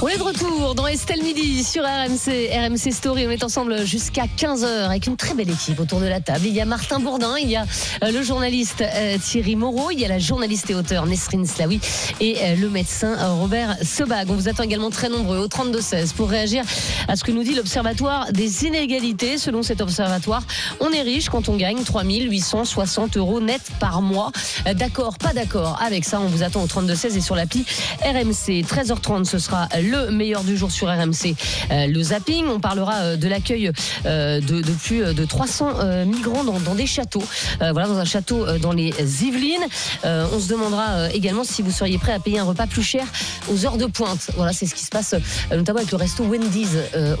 [0.00, 3.26] On est de retour dans Estelle Midi sur RMC, RMC Story.
[3.26, 6.46] On est ensemble jusqu'à 15h avec une très belle équipe autour de la table.
[6.46, 7.66] Il y a Martin Bourdin, il y a
[8.04, 11.80] euh, le journaliste euh, Thierry Moreau, il y a la journaliste et auteur Nesrine Slaoui
[12.20, 14.30] et euh, le médecin Robert Sebag.
[14.30, 16.62] On vous attend également très nombreux au 32-16 pour réagir
[17.08, 19.36] à ce que nous dit l'Observatoire des inégalités.
[19.36, 20.44] Selon cet observatoire,
[20.78, 24.30] on est riche quand on gagne 3860 euros net par mois.
[24.76, 26.20] D'accord, pas d'accord avec ça.
[26.20, 27.64] On vous attend au 32-16 et sur l'appli
[28.02, 28.62] RMC.
[28.62, 31.34] 13h30, ce sera le meilleur du jour sur RMC.
[31.70, 33.70] Euh, le zapping, on parlera euh, de l'accueil
[34.06, 37.22] euh, de, plus de 300 migrants dans, dans, des châteaux.
[37.60, 39.66] voilà, dans un château dans les Yvelines.
[40.04, 43.04] on se demandera également si vous seriez prêt à payer un repas plus cher
[43.50, 44.30] aux heures de pointe.
[44.36, 45.14] Voilà, c'est ce qui se passe
[45.50, 46.70] notamment avec le resto Wendy's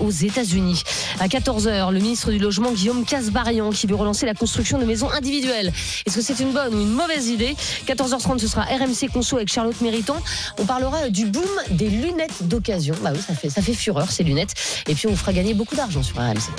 [0.00, 0.82] aux États-Unis.
[1.20, 5.10] À 14h, le ministre du Logement, Guillaume Casbarian, qui veut relancer la construction de maisons
[5.10, 5.72] individuelles.
[6.06, 7.56] Est-ce que c'est une bonne ou une mauvaise idée?
[7.86, 10.20] 14h30, ce sera RMC Conso avec Charlotte Méritant.
[10.58, 12.94] On parlera du boom des lunettes de occasion.
[13.02, 14.54] Bah oui, ça fait, ça fait fureur ces lunettes.
[14.88, 16.50] Et puis on vous fera gagner beaucoup d'argent sur RMC.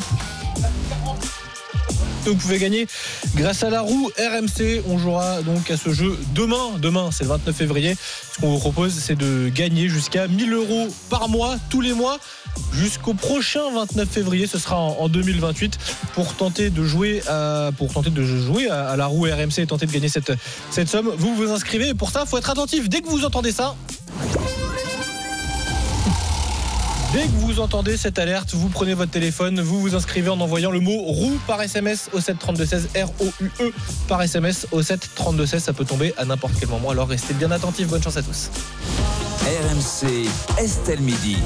[2.25, 2.87] Vous pouvez gagner
[3.35, 4.83] grâce à la roue RMC.
[4.87, 6.77] On jouera donc à ce jeu demain.
[6.79, 7.95] Demain, c'est le 29 février.
[8.33, 12.19] Ce qu'on vous propose, c'est de gagner jusqu'à 1000 euros par mois, tous les mois,
[12.73, 14.47] jusqu'au prochain 29 février.
[14.47, 15.77] Ce sera en 2028
[16.13, 19.91] pour tenter de jouer à, tenter de jouer à la roue RMC et tenter de
[19.91, 20.33] gagner cette,
[20.71, 21.11] cette somme.
[21.17, 21.93] Vous vous inscrivez.
[21.93, 22.89] Pour ça, il faut être attentif.
[22.89, 23.75] Dès que vous entendez ça,
[27.11, 30.69] Dès que vous entendez cette alerte, vous prenez votre téléphone, vous vous inscrivez en envoyant
[30.69, 33.73] le mot roue par SMS au 73216 R-O-U-E
[34.07, 35.63] par SMS au 73216.
[35.63, 36.91] Ça peut tomber à n'importe quel moment.
[36.91, 37.87] Alors restez bien attentifs.
[37.87, 38.51] Bonne chance à tous.
[39.41, 41.37] RMC Estelle Midi.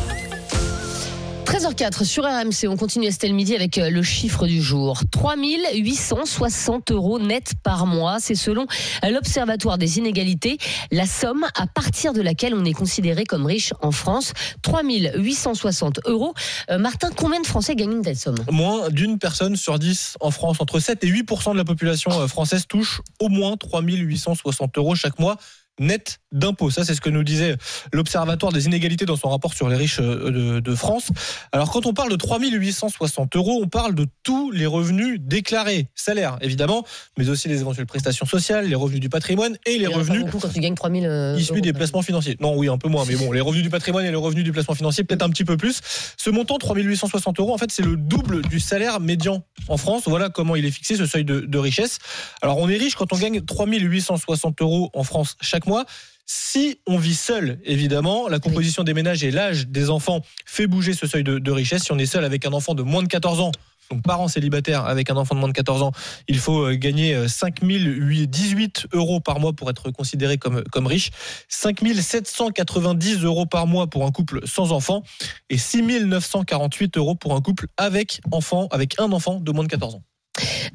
[1.46, 5.02] 13h04 sur RMC, on continue Estelle Midi avec euh, le chiffre du jour.
[5.12, 8.66] 3860 euros net par mois, c'est selon
[9.04, 10.58] l'Observatoire des inégalités,
[10.92, 14.34] la somme à partir de laquelle on est considéré comme riche en France.
[14.62, 16.34] 3860 euros.
[16.70, 18.38] Euh, Martin, combien de Français gagnent une telle somme?
[18.50, 20.58] Moins d'une personne sur 10 en France.
[20.60, 25.20] Entre 7 et 8% de la population euh, française touche au moins 3860 euros chaque
[25.20, 25.38] mois
[25.80, 26.70] net d'impôts.
[26.70, 27.56] Ça, c'est ce que nous disait
[27.92, 31.10] l'Observatoire des inégalités dans son rapport sur les riches euh, de, France.
[31.52, 35.88] Alors, quand on parle de 3860 euros, on parle de tous les revenus déclarés.
[35.94, 36.84] Salaire, évidemment,
[37.18, 40.26] mais aussi les éventuelles prestations sociales, les revenus du patrimoine et les revenus.
[40.26, 42.38] Beaucoup quand tu gagnes 3000 euh, issus des placements financiers.
[42.40, 44.52] Non, oui, un peu moins, mais bon, les revenus du patrimoine et les revenus du
[44.52, 45.82] placement financier, peut-être un petit peu plus.
[46.18, 50.04] Ce montant, 3860 euros, en fait, c'est le double du salaire médian en France.
[50.08, 52.00] Voilà comment il est fixé, ce seuil de, de richesse.
[52.42, 55.86] Alors, on est riche quand on gagne 3860 euros en France chaque mois.
[56.26, 60.94] Si on vit seul, évidemment, la composition des ménages et l'âge des enfants fait bouger
[60.94, 61.84] ce seuil de, richesse.
[61.84, 63.52] Si on est seul avec un enfant de moins de 14 ans,
[63.92, 65.92] donc parents célibataires avec un enfant de moins de 14 ans,
[66.30, 70.88] il faut euh, gagner 5 euh, 018 euros par mois pour être considéré comme, comme
[70.88, 71.12] riche,
[71.50, 75.04] 5 790 euros par mois pour un couple sans enfant
[75.50, 79.70] et 6 948 euros pour un couple avec enfant, avec un enfant de moins de
[79.70, 80.04] 14 ans.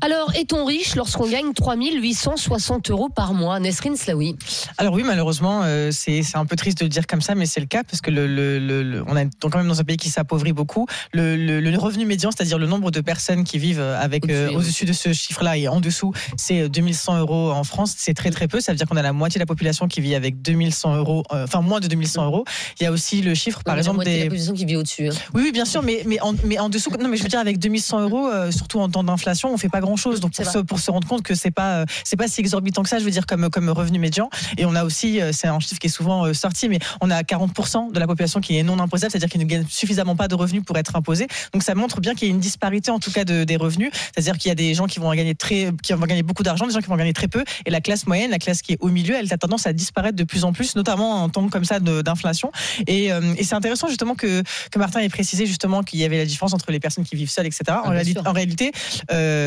[0.00, 4.36] Alors, est-on riche lorsqu'on gagne 3860 euros par mois Nesrine Slaoui
[4.78, 7.58] Alors oui, malheureusement, euh, c'est un peu triste de le dire comme ça, mais c'est
[7.58, 10.52] le cas parce que le, le, on est quand même dans un pays qui s'appauvrit
[10.52, 10.86] beaucoup.
[11.12, 15.12] Le, revenu médian, c'est-à-dire le nombre de personnes qui vivent avec au-dessus euh, de ce
[15.12, 17.94] chiffre-là et en dessous, c'est 2100 euros en France.
[17.97, 18.60] C'est très très peu.
[18.60, 21.24] Ça veut dire qu'on a la moitié de la population qui vit avec 2100 euros,
[21.32, 22.44] euh, enfin moins de 2100 euros.
[22.80, 24.18] Il y a aussi le chiffre, par exemple, des.
[24.18, 25.08] La population qui vit au-dessus.
[25.08, 25.14] Hein.
[25.34, 26.91] Oui, oui, bien sûr, mais mais en, mais en dessous.
[27.00, 29.81] Non, mais je veux dire avec 2100 euros, surtout en temps d'inflation, on fait pas
[29.81, 30.20] grand chose.
[30.20, 32.88] Donc pour se, pour se, rendre compte que c'est pas c'est pas si exorbitant que
[32.88, 34.31] ça, je veux dire comme comme revenu médian.
[34.56, 37.10] Et on a aussi, euh, c'est un chiffre qui est souvent euh, sorti, mais on
[37.10, 40.28] a 40% de la population qui est non imposable, c'est-à-dire qui ne gagne suffisamment pas
[40.28, 41.26] de revenus pour être imposé.
[41.53, 43.91] Donc ça montre bien qu'il y a une disparité en tout cas de, des revenus,
[44.14, 46.66] c'est-à-dire qu'il y a des gens qui vont gagner très, qui vont gagner beaucoup d'argent,
[46.66, 48.78] des gens qui vont gagner très peu, et la classe moyenne, la classe qui est
[48.80, 51.65] au milieu, elle a tendance à disparaître de plus en plus, notamment en temps comme
[51.65, 52.50] ça d'inflation.
[52.86, 56.19] Et, euh, et c'est intéressant justement que, que Martin ait précisé justement qu'il y avait
[56.19, 57.62] la différence entre les personnes qui vivent seules, etc.
[57.68, 58.72] En, ah, réalité, en réalité,
[59.10, 59.37] euh,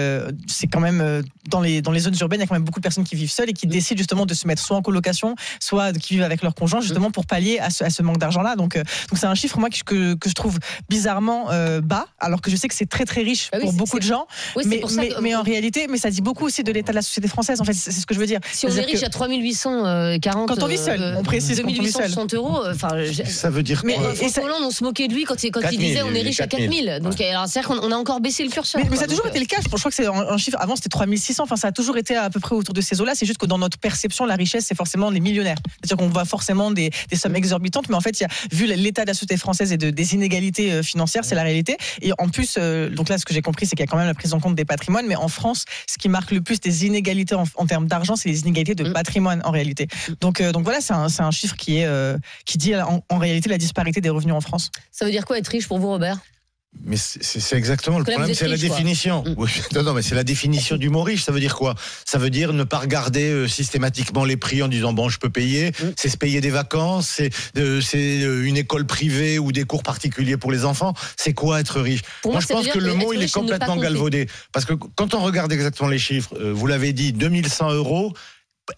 [0.48, 2.64] c'est quand même euh, dans les, dans les zones urbaines, il y a quand même
[2.64, 4.82] beaucoup de personnes qui vivent seules et qui décident justement de se mettre soit en
[4.82, 8.18] colocation, soit qui vivent avec leur conjoint, justement pour pallier à ce, à ce manque
[8.18, 8.56] d'argent-là.
[8.56, 10.60] Donc, euh, donc c'est un chiffre moi que, que je trouve
[10.90, 14.00] bizarrement euh, bas, alors que je sais que c'est très très riche ah pour beaucoup
[14.00, 14.28] de gens.
[14.66, 14.82] mais,
[15.22, 17.62] mais, en réalité, mais ça dit beaucoup aussi de l'état de la société française.
[17.62, 18.40] En fait, c'est ce que je veux dire.
[18.52, 22.64] Si on est riche à 3840, quand on vit seul, on précise 2860 euros.
[22.70, 22.90] Enfin,
[23.26, 25.62] ça veut dire mais, quoi François Hollande, on se moquait de lui quand, il, quand
[25.72, 27.00] il disait on est riche à 4000.
[27.02, 28.82] Donc, alors c'est qu'on a encore baissé le curseur.
[28.90, 29.58] Mais, ça a toujours été le cas.
[29.64, 30.58] Je crois que c'est un, chiffre.
[30.60, 31.44] Avant, c'était 3600.
[31.44, 33.16] Enfin, ça a toujours été à peu près autour de ces eaux-là.
[33.16, 35.58] C'est juste que dans notre perception, la richesse, c'est forcément les millionnaires.
[35.80, 38.66] C'est-à-dire qu'on voit forcément des, des sommes exorbitantes, mais en fait, il y a, vu
[38.68, 41.78] l'état de la société française et de, des inégalités euh, financières, c'est la réalité.
[42.02, 43.98] Et en plus, euh, donc là, ce que j'ai compris, c'est qu'il y a quand
[43.98, 45.08] même la prise en compte des patrimoines.
[45.08, 48.30] Mais en France, ce qui marque le plus des inégalités en, en termes d'argent, c'est
[48.30, 48.94] les inégalités de Mm.
[48.94, 49.88] patrimoine en réalité.
[50.20, 53.50] Donc, euh, donc voilà, c'est un, chiffre qui est euh, qui dit en, en réalité
[53.50, 54.72] la disparité des revenus en France.
[54.92, 56.20] Ça veut dire quoi être riche pour vous, Robert?
[56.84, 58.70] Mais c'est exactement le problème, c'est la quoi.
[58.70, 59.24] définition.
[59.24, 59.34] Mm.
[59.38, 61.24] Oui, non, non, mais c'est la définition du mot riche.
[61.24, 61.76] Ça veut dire quoi?
[62.06, 65.30] Ça veut dire ne pas regarder euh, systématiquement les prix en disant bon, je peux
[65.30, 65.72] payer.
[65.72, 65.90] Mm.
[65.98, 69.84] C'est se payer des vacances, c'est euh, c'est euh, une école privée ou des cours
[69.84, 70.94] particuliers pour les enfants.
[71.18, 72.02] C'est quoi être riche?
[72.22, 74.28] Pour Moi, moi, je pense que le mot il est complètement galvaudé.
[74.54, 78.14] Parce que quand on regarde exactement les chiffres, euh, vous l'avez dit, 2100 euros.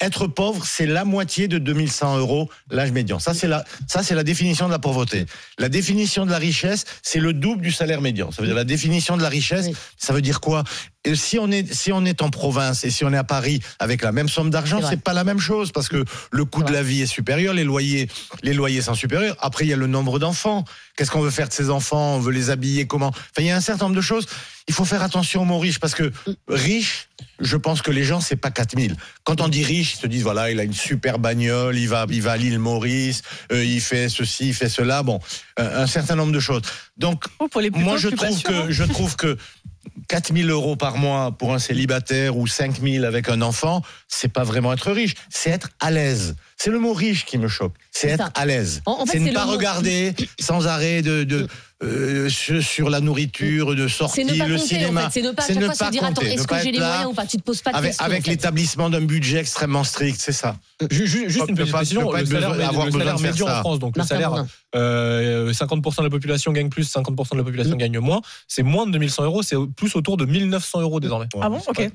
[0.01, 3.19] Être pauvre, c'est la moitié de 2100 euros l'âge médian.
[3.19, 5.25] Ça, c'est la, ça, c'est la définition de la pauvreté.
[5.60, 8.31] La définition de la richesse, c'est le double du salaire médian.
[8.31, 9.75] Ça veut dire la définition de la richesse, Oui.
[9.98, 10.63] ça veut dire quoi?
[11.06, 13.60] Et si on est si on est en province et si on est à Paris
[13.80, 16.72] avec la même somme d'argent, C'est pas la même chose parce que le coût de
[16.72, 18.10] la vie est supérieur, les loyers
[18.42, 19.36] les loyers sont supérieurs.
[19.40, 20.64] Après il y a le nombre d'enfants.
[20.96, 22.16] Qu'est-ce qu'on veut faire de ces enfants?
[22.16, 23.08] On veut les habiller comment?
[23.10, 24.28] Enfin il y a un certain nombre de choses.
[24.68, 26.12] Il faut faire attention au mot riche parce que
[26.48, 27.10] riche,
[27.40, 28.96] je pense que les gens c'est pas 4000.
[29.26, 32.06] Quand on dit riche, ils se disent voilà, il a une super bagnole, il va
[32.10, 35.20] il va à l'île Maurice, euh, il fait ceci, il fait cela, bon,
[35.58, 36.62] un, un certain nombre de choses.
[36.98, 38.66] Donc Oh, pour les moi, pauvres, je trouve que hein.
[38.70, 39.38] je trouve que
[40.08, 44.74] 4000 euros par mois pour un célibataire ou 5000 avec un enfant, c'est pas vraiment
[44.74, 46.36] être riche, c'est être à l'aise.
[46.58, 47.74] C'est le mot riche qui me choque.
[47.92, 48.32] C'est être ça.
[48.36, 48.82] à l'aise.
[48.86, 51.48] En- en fait, C'est ne pas mot- regarder sans arrêt de, de
[51.84, 55.02] euh, sur la nourriture, de C'est sortie, ne pas le compter, cinéma.
[55.02, 55.20] en fait.
[55.20, 56.48] C'est ne pas à C'est chaque ne fois se pas dire attends, est-ce ne que
[56.48, 57.08] pas j'ai les moyens?
[57.08, 58.06] Ou pas Tu te poses pas de avec, questions.
[58.06, 58.32] avec en fait.
[58.32, 60.56] l'établissement d'un budget extrêmement strict, c'est ça.
[60.90, 62.54] Ju- Juste une petite pas- précision, le salaire,
[62.86, 64.46] le salaire médian en France, donc le salaire,
[64.76, 67.80] euh, 50% de la population gagne plus, 50% de la population Mm.
[67.80, 71.28] gagne moins, c'est moins de 2100 euros, c'est plus autour de 1900 euros désormais.
[71.42, 71.90] Ah bon, ok.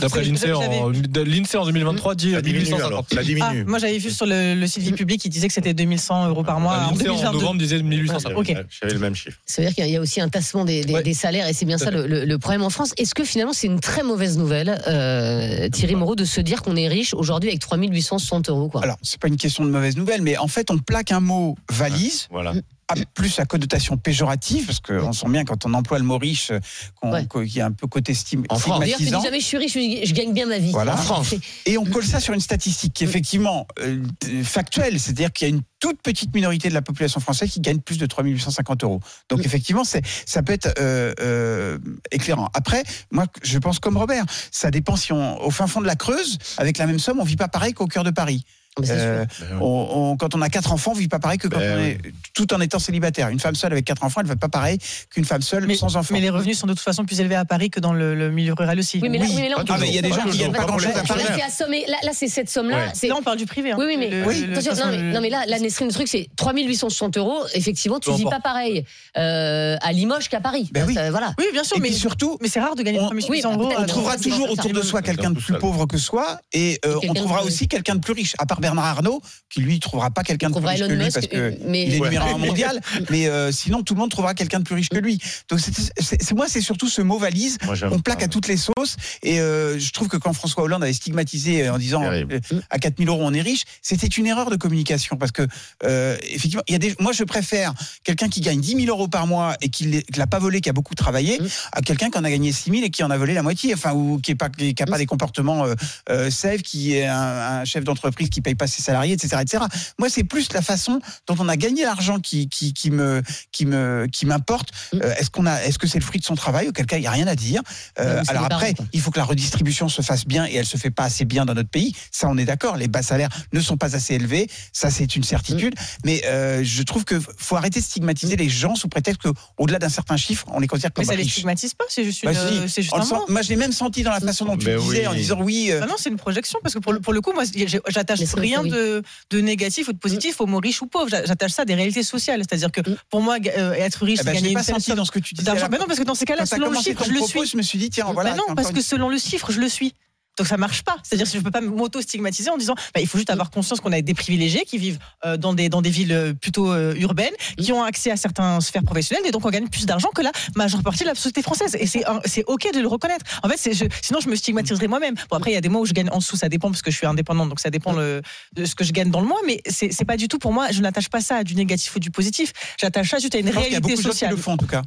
[0.00, 2.86] D'après l'INSEE en, l'INSEE en 2023 dit Ça diminue 1850.
[2.92, 3.64] alors, ça Ah, diminue.
[3.66, 6.42] moi j'avais vu sur le, le site vie public, il disait que c'était 2100 euros
[6.44, 7.38] par mois en L'INSEE en 2022.
[7.38, 8.38] novembre disait 1850.
[8.38, 8.56] ok.
[8.80, 9.38] J'avais le même chiffre.
[9.46, 11.02] Ça veut dire qu'il y a aussi un tassement des, des- Ouais.
[11.02, 12.92] des salaires et c'est bien ça le, le- le problème en France.
[12.96, 16.76] Est-ce que finalement c'est une très mauvaise nouvelle, euh, Thierry Moreau, de se dire qu'on
[16.76, 18.82] est riche aujourd'hui avec 3860 euros quoi?
[18.82, 21.56] Alors, c'est pas une question de mauvaise nouvelle, mais en fait, on plaque un mot
[21.70, 22.52] valise, Voilà.
[22.88, 26.50] À plus à connotation péjorative, parce qu'on sent bien quand on emploie le mot riche,
[26.50, 26.58] euh,
[27.02, 27.26] Ouais.
[27.26, 28.80] qu'il y a un peu côté stim- En France.
[28.80, 30.70] D'ailleurs, tu dis jamais je suis riche, je, je gagne bien ma vie.
[30.72, 30.94] Voilà.
[30.94, 31.34] En France.
[31.66, 34.02] Et on colle ça sur une statistique qui est effectivement euh,
[34.42, 37.78] factuelle, c'est-à-dire qu'il y a une toute petite minorité de la population française qui gagne
[37.78, 39.00] plus de 3850 euros.
[39.28, 39.44] Donc Mm.
[39.44, 41.78] effectivement, c'est, ça peut être euh, euh,
[42.10, 42.48] éclairant.
[42.54, 45.94] Après, moi, je pense comme Robert, ça dépend si on, au fin fond de la
[45.96, 48.44] Creuse, avec la même somme, on vit pas pareil qu'au cœur de Paris.
[48.84, 49.24] C'est Euh,
[49.60, 51.82] on- on- quand on a quatre enfants, on vit pas pareil que quand Ben on
[51.84, 51.98] est
[52.34, 53.28] tout en étant célibataire.
[53.28, 54.78] Une femme seule avec quatre enfants, elle ne va pas pareil
[55.10, 56.14] qu'une femme seule Mais, sans enfants.
[56.14, 58.30] mais les revenus sont de toute façon plus élevés à Paris que dans le, le
[58.30, 58.98] milieu rural aussi.
[59.02, 59.80] Oui, mais là, oui, oui, mais là, pas on toujours.
[59.82, 61.22] Ah, il y a des Pas gens qui gagnent pas les à Paris.
[61.24, 61.84] Là, c'est assommé.
[61.88, 62.76] Là, là, c'est cette somme-là.
[63.02, 63.08] Ouais.
[63.08, 63.72] Là, on parle du privé.
[63.72, 63.76] hein.
[63.78, 65.44] Oui, oui, mais, Le- Oui, le- Attention, de toute non, mais, le- non, mais là,
[65.46, 67.42] là, Nesrine, le truc, c'est 3860 euros.
[67.54, 68.84] Effectivement, tu Peu vis pas pareil
[69.16, 70.68] euh, à Limoges qu'à Paris.
[70.72, 70.94] Ben oui.
[70.94, 71.32] Ça, voilà.
[71.38, 73.72] Oui, bien sûr, Et mais, surtout, mais c'est rare de gagner on- 3800 oui, euros.
[73.78, 77.14] on trouvera toujours autour de soi quelqu'un de plus pauvre que soi, et euh, on
[77.14, 78.34] trouvera aussi quelqu'un de plus riche.
[78.38, 81.14] À part Bernard Arnault, qui lui trouvera pas quelqu'un de plus riche que lui Musk,
[81.14, 82.08] parce que mais- il est Ouais.
[82.10, 82.80] numéro un mondial.
[83.10, 85.18] mais euh, sinon, tout le monde trouvera quelqu'un de plus riche que lui.
[85.48, 87.56] Donc c'est, moi, c'est surtout ce mot valise.
[87.64, 88.24] Moi, j'aime On plaque pas.
[88.26, 91.72] à toutes les sauces et euh, je trouve que quand François Hollande avait stigmatisé euh,
[91.74, 92.24] en disant euh,
[92.70, 95.46] à 4000 euros on est riche, c'était une erreur de communication parce que
[95.84, 97.72] euh, effectivement, il y a des, moi je préfère
[98.04, 100.68] quelqu'un qui gagne 10 000 euros par mois et qui ne l'a pas volé, qui
[100.68, 101.46] a beaucoup travaillé, Mm.
[101.72, 103.72] à quelqu'un qui en a gagné 6 000 et qui en a volé la moitié,
[103.74, 105.74] enfin ou qui n'a pas, qui a pas des comportements euh,
[106.10, 109.64] euh, safe, qui est un, un chef d'entreprise qui paye pas ses salariés, etc., etc.
[109.98, 113.22] Moi c'est plus la façon dont on a gagné l'argent qui, qui, qui me
[113.52, 114.70] qui me qui m'importe.
[114.92, 114.98] Mm.
[115.02, 116.68] Euh, est-ce qu'on a est-ce que c'est le fruit de son travail?
[116.68, 117.62] Auquel cas il y a rien à dire.
[117.98, 120.76] Euh, alors après, parents, il faut que la redistribution se fasse bien et elle se
[120.76, 121.94] fait pas assez bien dans notre pays.
[122.10, 122.76] Ça, on est d'accord.
[122.76, 124.48] Les bas salaires ne sont pas assez élevés.
[124.72, 125.74] Ça, c'est une certitude.
[125.74, 125.82] Mm.
[126.04, 129.78] Mais euh, je trouve que faut arrêter de stigmatiser les gens sous prétexte que, au-delà
[129.78, 131.32] d'un certain chiffre, on les considère Mais comme ça les riches.
[131.32, 132.74] stigmatise pas, c'est juste, Bah, une, si.
[132.74, 134.76] c'est juste un sent- moi, je l'ai même senti dans la façon dont tu disais,
[134.78, 135.06] oui.
[135.06, 135.68] en disant oui.
[135.70, 137.44] euh, Ah non, c'est une projection parce que pour le, pour le coup, moi,
[137.88, 138.70] j'attache Mais rien oui.
[138.70, 141.08] de, de négatif ou de positif au mot riche ou pauvre.
[141.08, 142.40] J'a- J'attache ça à des réalités sociales.
[142.48, 142.96] C'est-à-dire que Mm.
[143.10, 145.04] pour moi, euh, être riche, eh c'est ben, je gagner une pas certaine senti dans
[145.04, 145.68] ce que tu là.
[145.70, 147.46] Mais non, parce que dans ces cas-là, selon le chiffre, je le suis.
[147.46, 148.34] je me suis dit tiens voilà.
[148.34, 149.92] Non, parce une- que selon le chiffre, je le suis.
[150.38, 150.96] Donc ça marche pas.
[151.02, 153.80] C'est-à-dire que je ne peux pas m'auto-stigmatiser en disant bah, il faut juste avoir conscience
[153.80, 156.94] qu'on a des privilégiés qui vivent euh, dans, des, dans des villes euh, plutôt euh,
[156.96, 160.22] urbaines, qui ont accès à certaines sphères professionnelles et donc on gagne plus d'argent que
[160.22, 161.76] la majeure partie de la société française.
[161.80, 163.24] Et c'est OK de le reconnaître.
[163.42, 165.14] En fait, je- sinon je me stigmatiserais moi-même.
[165.30, 166.82] Bon, après, il y a des mois où je gagne en dessous, ça dépend parce
[166.82, 168.22] que je suis indépendante, donc ça dépend le-
[168.54, 170.68] de ce que je gagne dans le mois, mais c'est pas du tout pour moi,
[170.70, 172.52] je n'attache pas ça à du négatif ou du positif.
[172.80, 174.14] J'attache ça juste à une Je pense qu'il y a réalité beaucoup de gens qui
[174.14, 174.30] sociale.
[174.30, 174.82] le font en tout cas.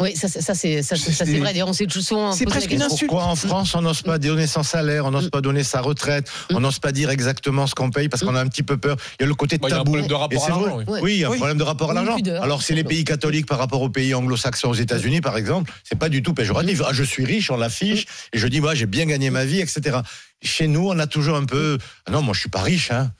[0.00, 0.54] Oui, ça, c'est- ça
[0.96, 1.40] ça, vrai.
[1.52, 3.08] D'ailleurs, on s'est souvent C'est presque une insulte.
[3.10, 6.30] Pourquoi en France on n'ose pas donner son salaire, on n'ose pas donner sa retraite,
[6.50, 8.96] on n'ose pas dire exactement ce qu'on paye parce qu'on a un petit peu peur.
[9.18, 9.90] Il y a le côté Bah, il y a un tabou.
[9.92, 11.14] problème de rapport à l'argent, oui.
[11.14, 12.16] Il y a un problème de rapport à l'argent.
[12.40, 15.98] Alors, c'est les pays catholiques par rapport aux pays anglo-saxons aux États-Unis, par exemple, c'est
[15.98, 16.82] pas du tout péjoratif.
[16.86, 19.60] Ah, je suis riche, on l'affiche, et je dis, moi, j'ai bien gagné ma vie,
[19.60, 19.98] etc.
[20.42, 21.76] Chez nous, on a toujours un peu,
[22.06, 23.12] ah non, moi, je suis pas riche, hein.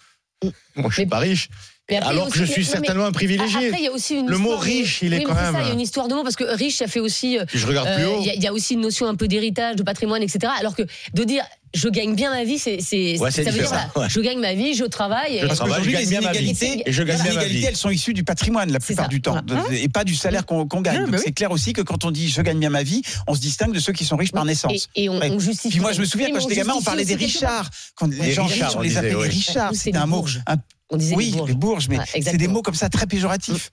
[0.77, 1.51] Moi, je suis pas riche.
[1.97, 3.69] Après, Alors a que je suis certainement un privilégié.
[3.69, 5.53] Après, il y a aussi une Le mot de- riche, il est Oui, quand ça,
[5.53, 7.39] même- il y a une histoire de mots parce que riche, ça fait aussi.
[7.39, 8.19] euh, je regarde plus euh, haut.
[8.21, 10.53] Il y, a- il y a aussi une notion un peu d'héritage, de patrimoine, etc.
[10.59, 10.83] Alors que
[11.15, 12.79] de dire je gagne bien ma vie, c'est,
[13.21, 14.07] Ouais, ça veut dire voilà, ouais.
[14.09, 15.37] je gagne ma vie, je travaille.
[15.37, 16.39] et- Je Parce travaille, qu'aujourd'hui, je gagne les bien ma vie.
[16.49, 17.67] inégalités, Et je gagne les bien ma inégalités, vie.
[17.67, 19.63] elles sont issues du patrimoine la plupart du temps, Ah.
[19.73, 21.03] et pas du salaire qu'on qu'on gagne.
[21.03, 21.23] Donc bah oui.
[21.25, 23.73] c'est clair aussi que quand on dit je gagne bien ma vie, on se distingue
[23.73, 24.89] de ceux qui sont riches par naissance.
[24.97, 25.31] Et, et on, Ouais.
[25.31, 25.69] on justifie.
[25.69, 27.15] Puis moi, je me souviens quand j'étais gamin, on parlait des.
[27.15, 27.71] Richards.
[27.95, 29.71] Quand les Les gens Richards, riches, on les appelait Richards.
[29.75, 30.25] C'était un mot.
[30.49, 30.57] un-
[30.93, 31.49] On disait oui, les bourges.
[31.51, 33.71] les bourges, mais Ouais, c'est des mots comme ça très péjoratifs.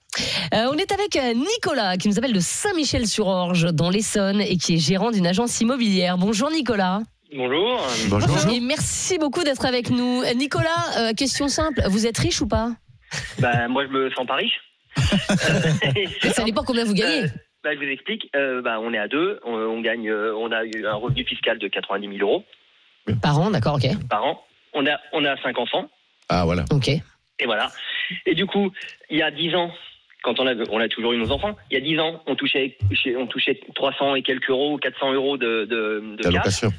[0.54, 4.74] Euh, on est avec euh, Nicolas qui nous appelle de Saint-Michel-sur-Orge dans l'Essonne et qui
[4.74, 6.16] est gérant d'une agence immobilière.
[6.16, 7.00] Bonjour Nicolas.
[7.34, 7.80] Bonjour.
[8.08, 8.52] Bonjour.
[8.52, 10.22] Et merci beaucoup d'être avec nous.
[10.22, 12.70] Euh, Nicolas, euh, question simple, vous êtes riche ou pas?
[13.40, 14.60] Bah, moi, je me sens pas riche.
[16.32, 17.24] Ça dépend combien vous gagnez.
[17.24, 17.28] Euh,
[17.64, 18.28] bah, je vous explique.
[18.36, 19.40] Euh, bah, on est à deux.
[19.44, 20.08] On, on gagne.
[20.08, 22.44] euh, on a eu un revenu fiscal de 90 000 euros
[23.20, 23.88] Par an, d'accord, ok.
[24.08, 24.38] par an.
[24.74, 25.88] On a, on a cinq enfants.
[26.28, 26.64] Ah, voilà.
[26.70, 26.90] Ok.
[27.38, 27.70] Et voilà.
[28.26, 28.72] Et du coup,
[29.10, 29.72] il y a 10 ans,
[30.22, 32.34] quand on a, on a toujours eu nos enfants, il y a 10 ans, on
[32.34, 32.76] touchait,
[33.16, 36.32] on touchait 300 et quelques euros, 400 euros de, de, de cash.
[36.32, 36.72] L'allocation.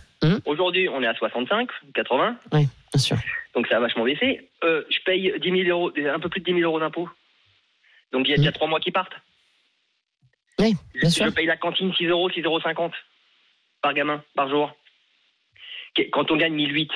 [0.45, 2.37] Aujourd'hui, on est à 65, 80.
[2.51, 3.17] Bien sûr.
[3.55, 4.49] Donc ça a vachement baissé.
[4.63, 7.09] Euh, je paye 10 000 euros, un peu plus de 10 000 euros d'impôts.
[8.11, 9.13] Donc il y a déjà trois mois qui partent.
[10.59, 11.25] Oui, Je, bien sûr.
[11.25, 12.59] je paye la cantine 6 euros, 6,50 euros
[13.81, 14.75] par gamin, par jour.
[16.11, 16.91] Quand on gagne 1008,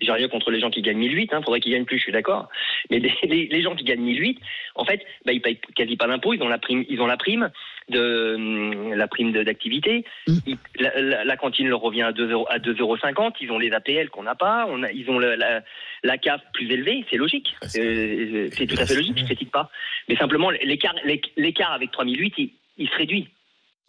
[0.00, 2.12] j'ai rien contre les gens qui gagnent 1008, hein, faudrait qu'ils gagnent plus, je suis
[2.12, 2.48] d'accord.
[2.90, 4.38] Mais les, les- les gens qui gagnent 1008,
[4.74, 7.16] en fait, bah, ils payent quasi pas d'impôts, ils ont la prime, ils ont la
[7.16, 7.50] prime
[7.88, 10.04] de hum, la prime d'activité.
[10.26, 10.32] Mm.
[10.80, 12.96] La, la- la cantine leur revient à 2 euros, à 2,50 euros.
[13.40, 14.66] Ils ont les APL qu'on n'a pas.
[14.68, 15.62] On a, ils ont la,
[16.02, 17.04] la CAF plus élevée.
[17.10, 17.54] C'est logique.
[17.78, 19.16] Euh, c'est tout à fait logique.
[19.18, 19.70] Je critique pas.
[20.08, 23.28] Mais simplement, l'écart, l'éc- l'écart avec 3008, il, il se réduit.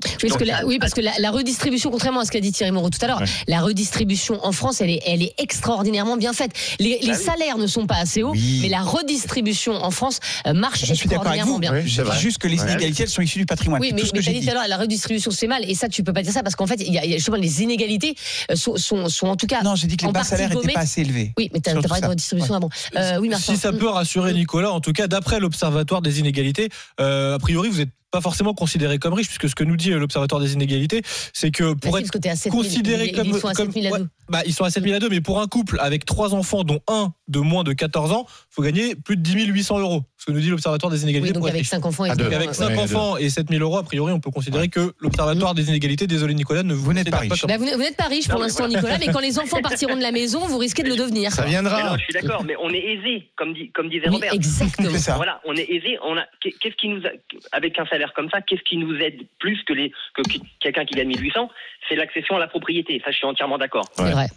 [0.03, 2.39] Oui, parce que la, ça- oui, parce que la, la redistribution, contrairement à ce qu'a
[2.39, 3.25] dit Thierry Moreau tout à l'heure, Ouais.
[3.47, 6.51] la redistribution en France, elle est, elle est extraordinairement bien faite.
[6.79, 7.15] Les, les oui.
[7.15, 8.59] salaires ne sont pas assez hauts, Oui.
[8.61, 11.59] mais la redistribution en France euh, marche Je suis extraordinairement vous.
[11.59, 11.73] bien.
[11.73, 13.81] Oui, Je dis juste que les inégalités, elles sont issues du patrimoine.
[13.81, 15.47] Oui, mais, tout ce mais que t'as j'ai dit tout à l'heure, la redistribution c'est
[15.47, 17.09] mal, et ça tu peux pas dire ça parce qu'en fait, il y a, il
[17.09, 18.13] y a justement les inégalités
[18.51, 19.63] euh, sont, sont, sont en tout cas.
[19.63, 21.33] Non, j'ai dit que les bas salaires n'étaient pas assez élevés.
[21.39, 22.69] Oui, mais t'as Surtout t'as parlé de redistribution avant.
[22.95, 23.53] Euh, oui, Martin.
[23.55, 27.69] Si ça peut rassurer Nicolas, en tout cas, d'après l'Observatoire des inégalités, euh, a priori,
[27.69, 30.53] vous n'êtes pas forcément considéré comme riche, puisque ce que nous dit euh, l'Observatoire des
[30.53, 31.01] inégalités,
[31.33, 33.27] c'est que Bah pour si, être parce que t'es à 7 000, considéré ils- comme,
[33.27, 34.09] ils sont à comme- 7 000 à ouais, deux.
[34.29, 36.79] bah, ils sont à 7000 à 2, mais pour un couple avec trois enfants, dont
[36.87, 40.03] un de moins de 14 ans, faut gagner plus de 10 800 euros.
[40.19, 41.29] Ce que nous dit l'Observatoire des inégalités.
[41.29, 41.69] Oui, donc avec riche.
[41.69, 42.03] 5 enfants.
[42.07, 42.53] Donc évidemment, avec ouais.
[42.55, 46.07] 5 Ouais, enfants et 7000 euros, a priori, on peut considérer que l'Observatoire des inégalités,
[46.07, 47.39] désolé Nicolas, ne vous, Vous n'êtes pas riche.
[47.41, 48.67] comme- Bah, vous n'êtes- pas riche pour mais l'instant.
[48.67, 51.31] Nicolas, mais quand les enfants partiront de la maison, vous risquez de le devenir.
[51.31, 51.91] Ça Mais viendra.
[51.91, 54.33] non, je suis d'accord, mais on est aisé, comme, dit, comme disait Oui, Robert.
[54.33, 54.89] exactement.
[54.91, 55.15] C'est ça.
[55.17, 55.99] Voilà, on est aisé.
[56.03, 57.09] On a qu'est-ce qui nous a,
[57.51, 60.23] avec un salaire comme ça, qu'est-ce qui nous aide plus que les que
[60.59, 61.49] quelqu'un qui gagne 1800
[61.87, 62.99] C'est l'accession à la propriété.
[63.05, 63.85] Ça, je suis entièrement d'accord.
[63.93, 64.11] C'est Ouais.
[64.13, 64.27] vrai.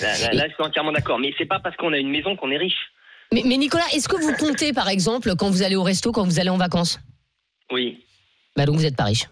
[0.00, 1.18] Là, là, là, je suis entièrement d'accord.
[1.18, 2.76] Mais c'est pas parce qu'on a une maison qu'on est riche.
[3.32, 6.24] Mais, mais Nicolas, est-ce que vous comptez, par exemple, quand vous allez au resto, quand
[6.24, 7.00] vous allez en vacances
[7.72, 8.04] Oui.
[8.56, 9.24] Bah donc vous n'êtes pas riche.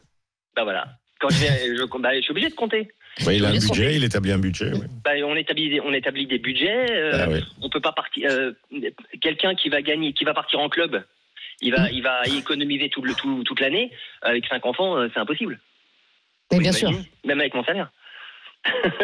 [0.56, 0.86] Bah voilà.
[1.20, 2.88] Quand je vais, je, bah, je suis obligé de compter.
[3.24, 4.72] Bah, il a un budget, il établit un budget.
[4.72, 4.80] oui.
[5.04, 6.90] Bah, on établit, des- on établit des budgets.
[6.90, 7.40] euh, Ah, oui.
[7.62, 8.28] On peut pas partir.
[8.30, 8.52] euh,
[9.22, 11.02] Quelqu'un qui va gagner, qui va partir en club,
[11.62, 13.92] il va, il va économiser tout le, tout, toute l'année.
[14.22, 15.60] Avec cinq enfants, euh, c'est impossible.
[16.52, 16.90] Mais bien sûr.
[17.24, 17.90] Même avec mon salaire.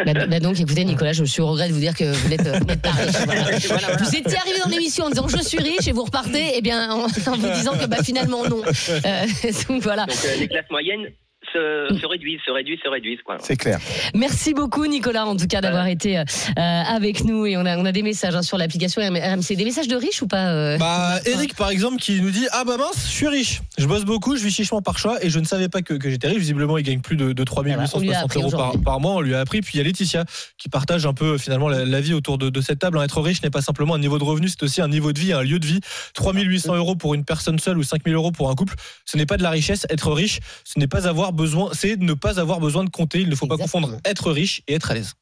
[0.07, 2.47] Bah, bah donc, écoutez, Nicolas, je suis au regret de vous dire que vous n'êtes,
[2.47, 3.12] euh, pas riche.
[3.26, 3.43] Voilà.
[3.43, 3.97] Voilà, voilà.
[3.97, 6.90] Vous étiez arrivé dans l'émission en disant je suis riche et vous repartez, eh bien,
[6.90, 8.62] en, en vous disant que bah, finalement non.
[8.64, 9.26] Euh,
[9.69, 10.07] donc voilà.
[10.07, 11.09] Donc euh, les classes moyennes
[11.52, 13.23] se, se réduisent, se réduisent, se réduisent.
[13.25, 13.37] Quoi.
[13.40, 13.78] C'est clair.
[14.14, 16.23] Merci beaucoup, Nicolas, en tout cas, d'avoir été euh,
[16.57, 17.47] avec nous.
[17.47, 19.57] Et on a, on a des messages hein, sur l'application RMC.
[19.57, 22.64] Des messages de riches ou pas euh, Bah, Eric, par exemple, qui nous dit Ah
[22.64, 23.61] bah mince, je suis riche.
[23.78, 26.11] Je bosse beaucoup, je vis chichement par choix et je ne savais pas que, que
[26.11, 26.38] j'étais riche.
[26.38, 28.78] Visiblement, il gagne plus de, de 3 Ah bah, on lui a 860 appris euros
[28.78, 29.12] par, mois.
[29.12, 29.61] On lui a appris.
[29.61, 30.25] Puis il y a Laetitia
[30.59, 32.99] qui partage un peu finalement la, la vie autour de, de cette table.
[33.02, 35.33] Être riche n'est pas simplement un niveau de revenu, c'est aussi un niveau de vie,
[35.33, 35.80] un lieu de vie.
[36.14, 38.75] 3 800 euros pour une personne seule ou 5 000 euros pour un couple.
[39.04, 39.87] Ce n'est pas de la richesse.
[39.90, 43.20] Être riche, ce n'est pas avoir besoin, c'est ne pas avoir besoin de compter.
[43.20, 45.14] Il ne faut pas confondre être riche et être à l'aise.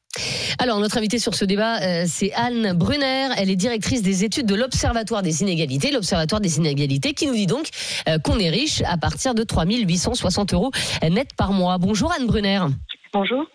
[0.57, 3.29] Alors, notre invitée sur ce débat, euh, c'est Anne Brunner.
[3.37, 5.91] Elle est directrice des études de l'Observatoire des inégalités.
[5.91, 7.67] L'Observatoire des inégalités qui nous dit donc
[8.07, 10.71] euh, qu'on est riche à partir de 3 860 euros
[11.09, 11.77] net par mois.
[11.77, 12.61] Bonjour Anne Brunner.
[13.13, 13.45] Bonjour.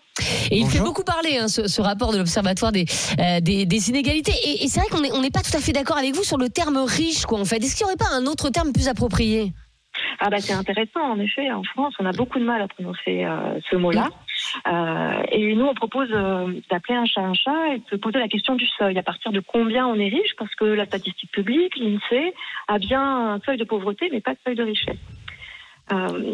[0.49, 2.85] Et il fait beaucoup parler, hein, ce, ce rapport de l'Observatoire des,
[3.19, 4.33] euh, des, des inégalités.
[4.45, 6.23] Et, et c'est vrai qu'on n'est on n'est pas tout à fait d'accord avec vous
[6.23, 7.57] sur le terme riche, quoi, en fait.
[7.57, 9.53] Est-ce qu'il n'y aurait pas un autre terme plus approprié?
[10.27, 11.51] Ah bah c'est intéressant en effet.
[11.51, 14.09] En France, on a beaucoup de mal à prononcer euh, ce mot-là.
[14.67, 18.17] Euh, et nous, on propose euh, d'appeler un chat un chat et de se poser
[18.17, 18.97] la question du seuil.
[18.97, 22.33] À partir de combien on est riche Parce que la statistique publique, l'INSEE,
[22.67, 24.97] a bien un seuil de pauvreté, mais pas de seuil de richesse.
[25.93, 26.33] Euh,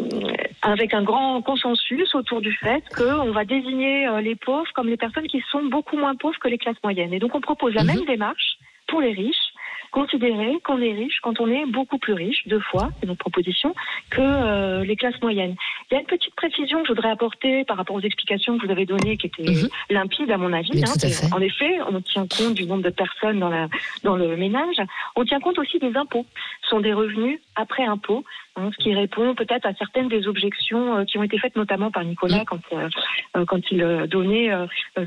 [0.62, 5.26] avec un grand consensus autour du fait qu'on va désigner les pauvres comme les personnes
[5.26, 7.12] qui sont beaucoup moins pauvres que les classes moyennes.
[7.12, 8.56] Et donc on propose la même démarche
[8.86, 9.51] pour les riches,
[9.92, 13.74] considérer qu'on est riche quand on est beaucoup plus riche, deux fois, c'est notre proposition,
[14.10, 15.54] que euh, les classes moyennes.
[15.90, 18.66] Il y a une petite précision que je voudrais apporter par rapport aux explications que
[18.66, 19.68] vous avez données, qui étaient Mhm.
[19.90, 20.82] limpides à mon avis.
[20.82, 20.90] Hein.
[21.30, 21.36] à.
[21.36, 23.68] En effet, on tient compte du nombre de personnes dans, la,
[24.02, 24.76] dans le ménage.
[25.14, 26.26] On tient compte aussi des impôts.
[26.62, 28.24] Ce sont des revenus après impôts,
[28.56, 31.90] hein, ce qui répond peut-être à certaines des objections euh, qui ont été faites notamment
[31.90, 34.50] par Nicolas quand, euh, quand il donnait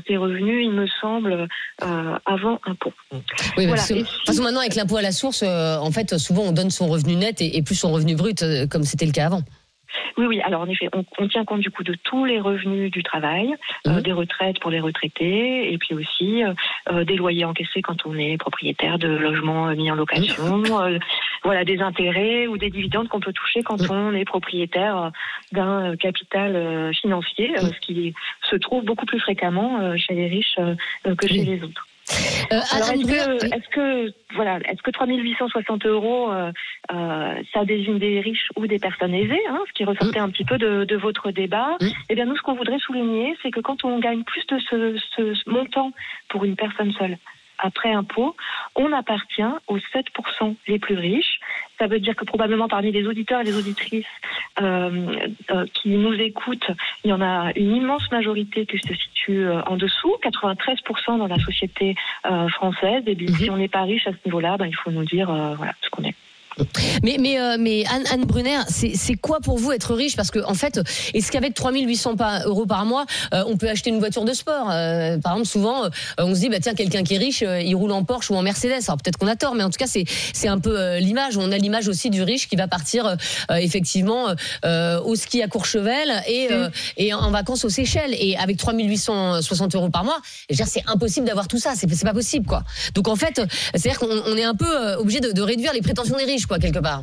[0.06, 1.48] ses revenus, il me semble,
[1.80, 2.92] avant impôt.
[3.12, 3.72] Oui, Voilà.
[3.72, 6.70] parce que, Et maintenant, avec l'impôt à la source, euh, en fait, souvent, on donne
[6.70, 9.42] son revenu net et, et plus son revenu brut, euh, comme c'était le cas avant.
[10.18, 10.40] Oui, oui.
[10.42, 13.54] Alors en effet, on, on tient compte du coup de tous les revenus du travail,
[13.86, 14.02] euh, Mhm.
[14.02, 16.42] des retraites pour les retraités, et puis aussi
[16.90, 20.98] euh, des loyers encaissés quand on est propriétaire de logements mis en location, euh,
[21.44, 23.90] voilà, des intérêts ou des dividendes qu'on peut toucher quand Mhm.
[23.90, 25.12] on est propriétaire
[25.52, 27.72] d'un capital financier, Mhm.
[27.74, 28.14] ce qui
[28.50, 30.58] se trouve beaucoup plus fréquemment chez les riches
[31.04, 31.86] que chez les autres.
[32.52, 36.52] Euh, Alors est-ce que, est-ce que, voilà, est-ce que 3860 euros, euh,
[36.92, 40.44] euh, ça désigne des riches ou des personnes aisées, hein, ce qui ressortait un petit
[40.44, 41.76] peu de, de votre débat.
[42.08, 45.50] Eh bien, nous, ce qu'on voudrait souligner, c'est que quand on gagne plus de ce
[45.50, 45.92] montant
[46.28, 47.18] pour une personne seule
[47.58, 48.36] après impôt,
[48.74, 51.40] on appartient aux 7% les plus riches.
[51.78, 54.06] Ça veut dire que probablement parmi les auditeurs et les auditrices
[54.60, 55.16] euh,
[55.50, 56.70] euh, qui nous écoutent,
[57.04, 61.26] il y en a une immense majorité qui se situe euh, en dessous, 93% dans
[61.26, 61.94] la société
[62.24, 63.02] euh, française.
[63.06, 63.36] Et bien, Mhm.
[63.36, 65.72] si on n'est pas riche à ce niveau-là, ben, il faut nous dire euh, voilà
[65.82, 66.14] ce qu'on est.
[67.02, 70.16] Mais, mais, euh, mais Anne, Anne Brunner, c'est c'est quoi pour vous être riche?
[70.16, 70.80] Parce que en fait,
[71.14, 74.70] est-ce qu'avec 3800 pa- euros par mois, euh, on peut acheter une voiture de sport?
[74.70, 77.74] Euh, Par exemple, souvent, euh, on se dit, bah, tiens, quelqu'un qui est riche, il
[77.74, 78.82] roule en Porsche ou en Mercedes.
[78.88, 81.36] Alors peut-être qu'on a tort, mais en tout cas, c'est c'est un peu l'image.
[81.36, 83.16] On a l'image aussi du riche qui va partir
[83.50, 84.28] effectivement
[84.64, 88.14] euh, au ski à Courchevel et, euh, et en vacances aux Seychelles.
[88.18, 90.18] Et avec 3860 euros par mois,
[90.50, 91.72] c'est impossible d'avoir tout ça.
[91.76, 92.62] C'est pas possible, quoi.
[92.94, 93.40] Donc en fait,
[93.74, 96.58] c'est-à-dire qu'on on est un peu obligé de, de réduire les prétentions des riches, quoi,
[96.58, 97.02] quelque part.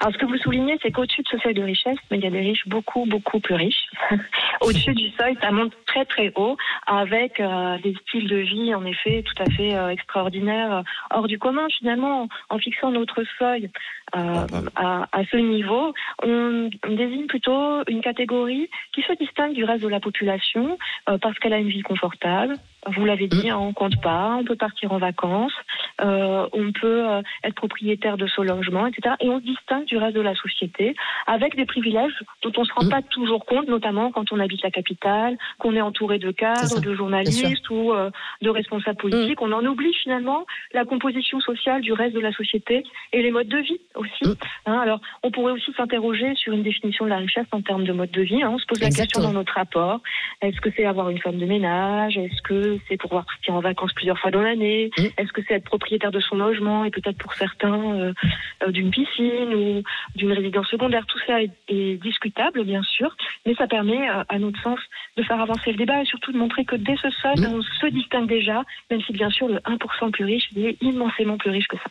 [0.00, 2.26] Alors, ce que vous soulignez, c'est qu'au-dessus de ce seuil de richesse, mais il y
[2.26, 3.90] a des riches beaucoup, beaucoup plus riches.
[4.60, 6.56] au-dessus du seuil, ça monte très, très haut,
[6.86, 11.26] avec euh, des styles de vie, en effet, tout à fait euh, extraordinaires, euh, hors
[11.26, 11.66] du commun.
[11.78, 13.70] Finalement, en fixant notre seuil
[14.16, 15.92] euh, à, à ce niveau,
[16.22, 21.18] on, on désigne plutôt une catégorie qui se distingue du reste de la population euh,
[21.18, 22.54] parce qu'elle a une vie confortable.
[22.86, 25.52] Vous l'avez dit, hein, on compte pas, on peut partir en vacances,
[26.00, 29.16] euh, on peut euh, être propriétaire de son logement, etc.
[29.20, 30.94] Et on se distingue du reste de la société
[31.26, 34.62] avec des privilèges dont on ne se rend pas toujours compte, notamment quand on habite
[34.62, 38.10] la capitale, qu'on est entouré de cadres, de journalistes ou euh,
[38.42, 39.42] de responsables politiques.
[39.42, 43.48] On en oublie finalement la composition sociale du reste de la société et les modes
[43.48, 44.24] de vie aussi.
[44.24, 44.34] Mhm.
[44.66, 47.92] Hein, alors, on pourrait aussi s'interroger sur une définition de la richesse en termes de
[47.92, 48.42] mode de vie.
[48.42, 48.50] hein.
[48.52, 50.00] On se pose la question dans notre rapport.
[50.40, 52.16] Est-ce que c'est avoir une femme de ménage?
[52.16, 54.90] Est-ce que c'est pouvoir partir en vacances plusieurs fois dans l'année?
[54.98, 55.10] Mhm.
[55.18, 58.12] Est-ce que c'est être propriétaire de son logement et peut-être pour certains euh,
[58.66, 59.82] euh, d'une piscine ou
[60.16, 61.04] d'une résidence secondaire?
[61.06, 63.14] Tout ça est, est discutable, bien sûr,
[63.46, 64.78] mais ça permet, euh, à notre sens,
[65.16, 67.54] de faire avancer le débat et surtout de montrer que dès ce seuil, Mhm.
[67.54, 70.82] on se distingue déjà, même si bien sûr le 1% le plus riche il est
[70.82, 71.90] immensément plus riche que ça.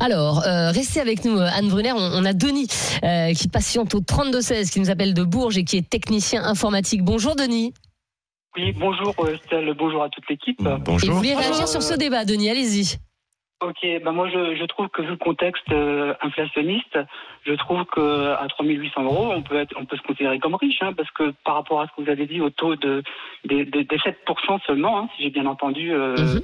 [0.00, 1.92] Alors, euh, restez avec nous, euh, Anne Brunner.
[1.92, 2.68] On, on a Denis
[3.04, 7.02] euh, qui patiente au 3216, qui nous appelle de Bourges et qui est technicien informatique.
[7.02, 7.72] Bonjour Denis.
[8.56, 10.60] Oui, bonjour euh, Estelle, bonjour à toute l'équipe.
[10.60, 11.14] Et vous Bonjour.
[11.16, 12.50] voulez réagir sur ce débat, Denis?
[12.50, 12.98] Allez-y.
[13.64, 16.98] Ok, ben moi je, je trouve que vu le contexte euh, inflationniste,
[17.46, 20.78] je trouve que à 3800 euros, on peut être, on peut se considérer comme riche,
[20.80, 23.04] hein, parce que par rapport à ce que vous avez dit au taux de
[23.44, 26.40] des, des, des 7% seulement, hein, si j'ai bien entendu, euh, Mhm.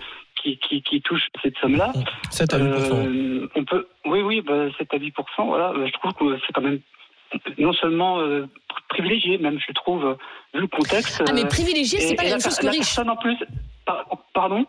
[0.57, 1.93] Qui, qui, qui touche cette somme-là,
[2.31, 2.63] 7 à 8%.
[2.93, 5.13] euh, on peut, oui, oui, bah, 7 à 8%,
[5.47, 6.81] voilà, euh, je trouve que c'est quand même
[7.59, 8.47] non seulement euh,
[8.89, 10.17] privilégié, même je trouve,
[10.55, 11.23] vu le contexte.
[11.29, 12.81] Ah, mais euh, privilégié, c'est pas la même chose que la riche.
[12.81, 13.37] personne en plus,
[13.85, 14.65] par- pardon?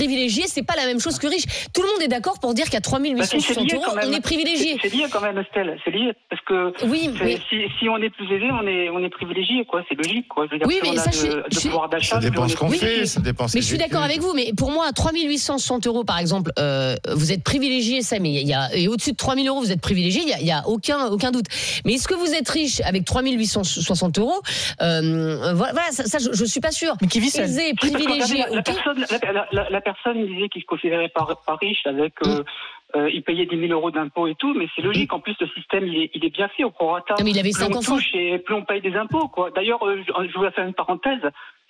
[0.00, 1.44] Privilégié, c'est pas la même chose que riche.
[1.74, 2.84] Tout le monde est d'accord pour dire qu'à Bah,
[3.24, 4.78] c'est- c'est 3860 lié euros, on est privilégié.
[4.80, 5.78] C'est lié quand même, Estelle.
[5.84, 9.04] C'est lié parce que Oui, mais si, si on est plus aisé, on est on
[9.04, 9.82] est privilégié, quoi.
[9.88, 10.46] C'est logique, quoi.
[10.46, 11.88] Je veux dire, Oui, mais on a ça, de, je suis- de je suis- pouvoir
[11.90, 12.14] d'achat.
[12.16, 14.70] Ça dépend ce qu'on fait, ça dépend Mais je suis d'accord avec vous, mais pour
[14.70, 18.88] moi, 3860 euros, par exemple, euh, vous êtes privilégié, ça, mais il y a, et
[18.88, 21.30] au-dessus de 3000 euros, vous êtes privilégié, il y a, il y a aucun, aucun
[21.30, 21.46] doute.
[21.84, 24.40] Mais est-ce que vous êtes riche avec 3860 euros
[24.80, 26.94] euh, Voilà, ça, ça, je, je suis pas sûre.
[27.02, 27.44] Mais qui vit seul.
[27.44, 31.56] Aisé, privilégié, la, personne, la, la- la- la personne disait qu'il se considérait pas, pas
[31.56, 32.42] riche avec euh,
[32.96, 35.12] euh, il payait 10 000 euros d'impôts et tout, mais c'est logique.
[35.12, 37.14] En plus, le système, il est, il est bien fait au prorata.
[37.18, 37.96] Non, mais il avait plus cinq on enfants.
[37.96, 39.28] touche et plus on paye des impôts.
[39.28, 39.50] Quoi.
[39.50, 41.20] D'ailleurs, euh, je, je voulais faire une parenthèse.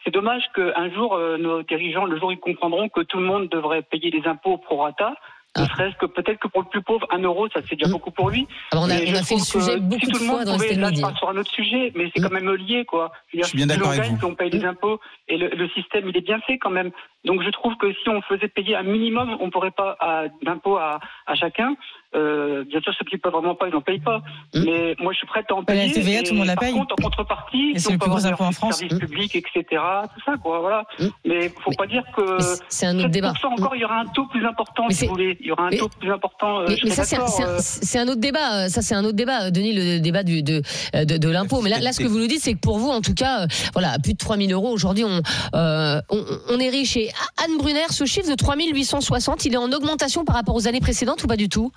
[0.05, 3.49] C'est dommage qu'un jour, euh, nos dirigeants, le jour, ils comprendront que tout le monde
[3.49, 5.15] devrait payer des impôts au prorata.
[5.59, 5.67] Ne Ah.
[5.75, 7.93] serait-ce que peut-être que pour le plus pauvre, un euro, ça c'est déjà Mm.
[7.93, 8.47] beaucoup pour lui.
[8.71, 10.45] Alors, on a, on a fait le sujet beaucoup si de tout le fois monde
[10.47, 12.25] dans Estelle là, sur un autre sujet, mais c'est Mm.
[12.29, 13.11] quand même lié, quoi.
[13.35, 14.27] Je suis bien d'accord avec vous.
[14.29, 16.93] on paye des impôts, et le, le système, il est bien fait quand même.
[17.25, 19.97] Donc je trouve que si on faisait payer un minimum, on pourrait pas
[20.43, 21.75] d'impôts à, à chacun.
[22.17, 24.19] Euh, bien sûr, ceux qui peuvent vraiment pas, ils n'en payent pas.
[24.55, 24.65] Mm.
[24.65, 25.93] Mais moi, je suis prête à en Bah, la payer.
[25.93, 26.73] TVA, et tout le monde la par paye.
[26.73, 28.79] contre, en contrepartie, c'est on le plus gros impôt en France.
[28.79, 30.85] services publics, etc., tout ça, quoi, voilà.
[30.99, 31.07] Mm.
[31.25, 33.33] Mais faut pas dire que Mais c'est- un autre débat.
[33.33, 35.37] 7% encore, il y aura un taux plus important, Mais si c'est- vous voulez.
[35.41, 36.61] Il y aura un mais- taux plus important.
[36.61, 38.65] euh, Mais, mais ça, c'est un, un- c'est un autre débat.
[38.65, 40.63] euh, Ça, c'est un autre débat, euh, Denis, le débat du, de,
[40.95, 41.61] de, de l'impôt.
[41.63, 43.47] Mais là, là, ce que vous nous dites, c'est que pour vous, en tout cas,
[43.73, 44.71] voilà, plus de 3000 euros.
[44.73, 45.21] Aujourd'hui, on,
[45.57, 46.97] euh, on, on est riche.
[46.97, 47.09] Et
[47.45, 51.23] Anne Brunner, ce chiffre de 3860, il est en augmentation par rapport aux années précédentes
[51.23, 51.71] ou pas du tout?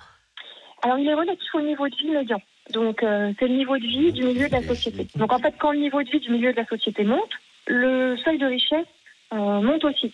[0.84, 2.40] Alors, il est relatif au niveau de vie médian.
[2.72, 5.06] Donc, euh, c'est le niveau de vie du milieu de la société.
[5.16, 7.30] Donc, en fait, quand le niveau de vie du milieu de la société monte,
[7.66, 8.86] le seuil de richesse
[9.32, 10.12] euh, monte aussi.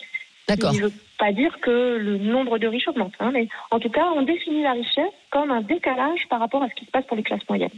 [0.48, 0.70] D'accord.
[0.70, 3.78] Ce qui ne veut pas dire que le nombre de riches augmente, hein, mais en
[3.80, 6.90] tout cas, on définit la richesse comme un décalage par rapport à ce qui se
[6.90, 7.70] passe pour les classes moyennes.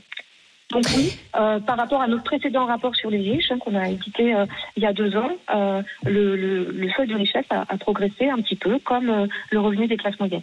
[0.70, 3.88] Donc oui, euh, par rapport à notre précédent rapport sur les riches, hein, qu'on a
[3.90, 7.66] édité euh, il y a deux ans, euh, le, le- le seuil de richesse a,
[7.68, 10.42] a progressé un petit peu, comme le revenu des classes moyennes.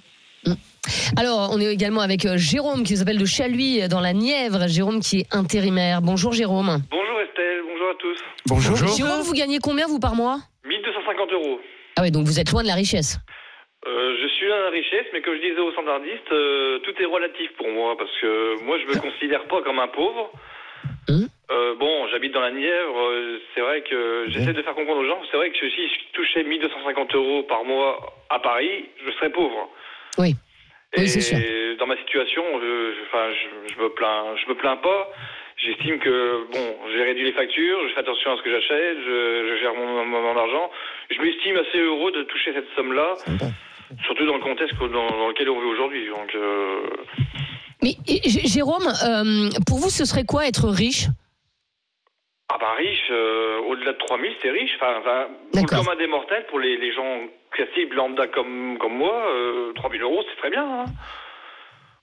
[1.17, 4.67] Alors, on est également avec euh, Jérôme qui nous appelle de Chaluis dans la Nièvre.
[4.67, 6.01] Jérôme qui est intérimaire.
[6.01, 6.81] Bonjour Jérôme.
[6.89, 8.17] Bonjour Estelle, bonjour à tous.
[8.47, 8.75] Bonjour.
[8.95, 10.39] Jérôme, vous gagnez combien vous par mois?
[10.65, 11.59] 1250 euros.
[11.97, 13.17] Ah oui, donc vous êtes loin de la richesse.
[13.87, 17.05] Euh, je suis dans la richesse, mais comme je disais aux standardistes, euh, tout est
[17.05, 20.31] relatif pour moi, parce que moi je me considère pas comme un pauvre.
[21.51, 25.07] Euh, bon, j'habite dans la Nièvre, euh, c'est vrai que j'essaie de faire comprendre aux
[25.07, 29.31] gens, c'est vrai que si je touchais 1250 euros par mois à Paris, je serais
[29.31, 29.69] pauvre.
[30.19, 30.35] Oui.
[30.93, 34.77] Et Oui, dans ma situation, je, je, enfin, je, je me plains, je me plains
[34.77, 35.09] pas.
[35.57, 39.57] J'estime que bon, j'ai réduit les factures, je fais attention à ce que j'achète, je,
[39.61, 40.71] gère mon, mon, mon argent.
[41.11, 43.15] Je m'estime assez heureux de toucher cette somme-là,
[44.05, 46.07] surtout dans le contexte dans, dans lequel on vit aujourd'hui.
[46.07, 46.81] Donc, euh,
[47.83, 47.91] Mais
[48.25, 51.07] Jérôme, euh, pour vous, ce serait quoi être riche?
[52.51, 54.71] Ah bah riche, euh, au-delà de 3000, c'est riche.
[54.77, 55.85] Enfin, enfin, pour le D'accord.
[55.85, 60.23] commun des mortels, pour les, les gens classiques, lambda comme, comme moi, euh, 3000 euros,
[60.29, 60.63] c'est très bien.
[60.63, 60.85] hein.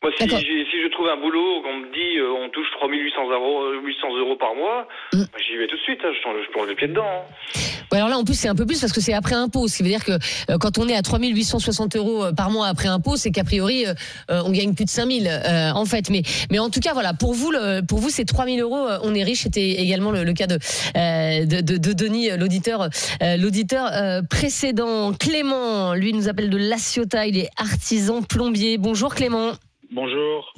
[0.03, 3.63] Moi, si, si je trouve un boulot, qu'on me dit euh, on touche 3800 euros,
[3.65, 5.23] euh, 800 euros par mois, Mm.
[5.33, 5.99] bah, j'y vais tout de suite.
[6.05, 7.05] hein, je, plonge- je plonge les pieds dedans.
[7.07, 7.61] hein.
[7.93, 9.69] Alors là, en plus, c'est un peu plus parce que c'est après impôt.
[9.69, 12.67] Ce qui veut dire que euh, quand on est à 3860 euros euh, par mois
[12.67, 13.95] après impôt, c'est qu'a priori, euh,
[14.31, 16.11] euh, on gagne plus de 5000 euh, en fait.
[16.11, 18.87] Mais, mais en tout cas, voilà, pour vous, le, pour vous, c'est 3000 euros.
[19.03, 19.43] On est riche.
[19.43, 20.59] C'était également le, le cas de,
[20.97, 22.89] euh, de, de, de Denis, l'auditeur,
[23.23, 25.13] euh, l'auditeur euh, précédent.
[25.15, 27.27] Clément, lui, nous appelle de La Ciotat.
[27.29, 28.79] Il est artisan plombier.
[28.79, 29.53] Bonjour Clément.
[29.91, 30.53] Bonjour.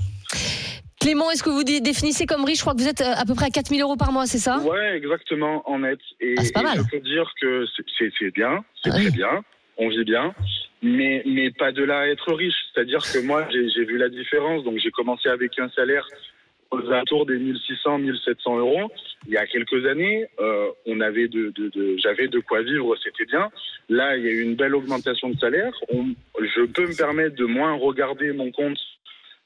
[1.00, 3.24] Clément, est-ce que vous dé- définissez comme riche Je crois que vous êtes euh, à
[3.24, 4.58] peu près à 4000 euros par mois, c'est ça?
[4.58, 5.98] Ouais, exactement, en net.
[6.20, 6.78] Et, Ah, c'est pas et mal.
[6.78, 9.02] je peux dire que c'est- bien, c'est Ah oui.
[9.08, 9.44] très bien,
[9.76, 10.34] on vit bien,
[10.82, 12.54] mais, mais pas de là à être riche.
[12.74, 14.64] C'est-à-dire que moi, j'ai j'ai vu la différence.
[14.64, 16.06] Donc, j'ai commencé avec un salaire
[16.70, 18.90] aux alentours des 1600, 1700 euros.
[19.26, 22.94] Il y a quelques années, euh, on avait de, de, de- j'avais de quoi vivre,
[23.02, 23.48] c'était bien.
[23.88, 25.72] Là, il y a eu une belle augmentation de salaire.
[25.90, 26.08] On-
[26.40, 28.78] je peux me permettre de moins regarder mon compte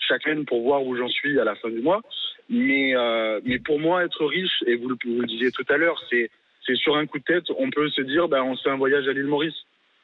[0.08, 2.02] chaque semaine pour voir où j'en suis à la fin du mois.
[2.48, 5.76] Mais, euh, mais pour moi, être riche, et vous le, vous le disiez tout à
[5.76, 6.30] l'heure, c'est,
[6.66, 8.76] c'est sur un coup de tête, on peut se dire, ben, on se fait un
[8.76, 9.54] voyage à l'île Maurice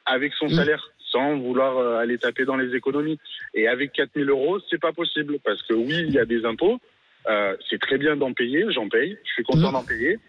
[0.05, 0.53] avec son Mm.
[0.55, 3.19] salaire, sans vouloir euh, aller taper dans les économies.
[3.53, 6.79] Et avec 4000 euros, c'est pas possible, parce que oui, il y a des impôts,
[7.27, 9.73] euh, c'est très bien d'en payer, j'en paye, je suis content Mm.
[9.73, 10.19] d'en payer.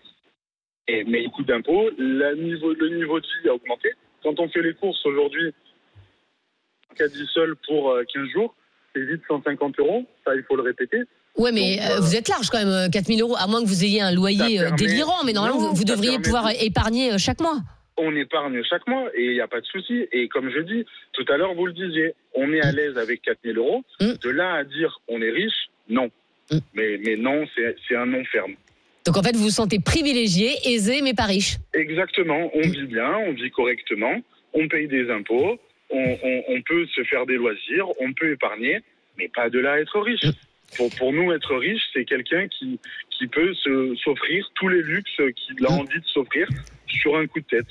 [0.89, 3.93] Et, mais le coût d'impôt, le niveau, le niveau de vie a augmenté.
[4.23, 5.55] Quand on fait les courses aujourd'hui,
[6.97, 8.55] caddie seul pour euh, 15 jours,
[8.95, 10.99] c'est vite 150 euros, ça il faut le répéter.
[11.37, 13.63] Ouais, mais Donc, euh, euh, vous êtes large quand même, euh, 4000 euros, à moins
[13.63, 16.51] que vous ayez un loyer euh, permet- délirant, mais normalement, Non, vous, devriez permet pouvoir
[16.61, 17.59] épargner euh, chaque mois.
[17.97, 20.07] on épargne chaque mois et il n'y a pas de souci.
[20.13, 23.23] Et comme je dis, tout à l'heure, vous le disiez, on est à l'aise avec
[23.23, 23.83] 4000 euros.
[24.01, 24.13] Mm.
[24.23, 26.11] De là à dire on est riche, non.
[26.51, 26.59] Mm.
[26.75, 28.55] Mais, mais non, c'est c'est un non ferme.
[29.07, 31.57] Donc en fait, vous vous sentez privilégié, aisé, mais pas riche.
[31.75, 34.15] Exactement, on vit bien, on vit correctement,
[34.53, 35.59] on paye des impôts,
[35.91, 38.81] on, on- on peut se faire des loisirs, on peut épargner,
[39.19, 40.25] mais pas de là à être riche.
[40.77, 42.79] Pour, pour nous, être riche, c'est quelqu'un qui,
[43.11, 43.53] qui peut
[44.05, 46.47] s'offrir tous les luxes qu'il a envie de s'offrir
[46.87, 47.67] sur un coup de tête.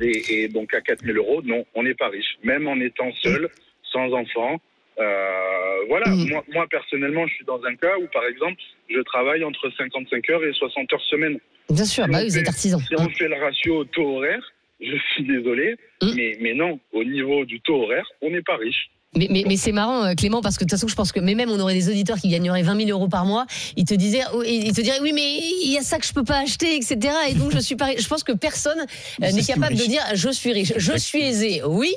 [0.00, 2.36] Et, et donc à 4000 euros, non, on n'est pas riche.
[2.42, 3.48] Même en étant seul,
[3.84, 4.60] sans enfant.
[4.98, 6.28] Euh, voilà, Mhm.
[6.28, 10.28] moi, moi personnellement, je suis dans un cas où, par exemple, je travaille entre 55
[10.30, 11.38] heures et 60 heures semaine.
[11.70, 12.78] Bien sûr, Si bah oui, vous êtes artisan.
[12.80, 14.42] Si on fait le ratio taux horaire,
[14.80, 16.12] je suis désolé, Mm.
[16.14, 18.90] mais, mais non, au niveau du taux horaire, on n'est pas riche.
[19.16, 21.18] Mais, mais, mais c'est marrant, euh, Clément, parce que de toute façon, je pense que
[21.18, 23.44] mais même on aurait des auditeurs qui gagneraient 20 000 euros par mois.
[23.76, 26.12] Ils te disaient, oh, ils te diraient, oui, mais il y a ça que je
[26.12, 26.96] peux pas acheter, etc.
[27.28, 27.96] Et donc je suis pas.
[27.98, 28.78] Je pense que personne
[29.22, 31.92] euh, n'est capable de dire, je suis riche, je suis aisé, oui.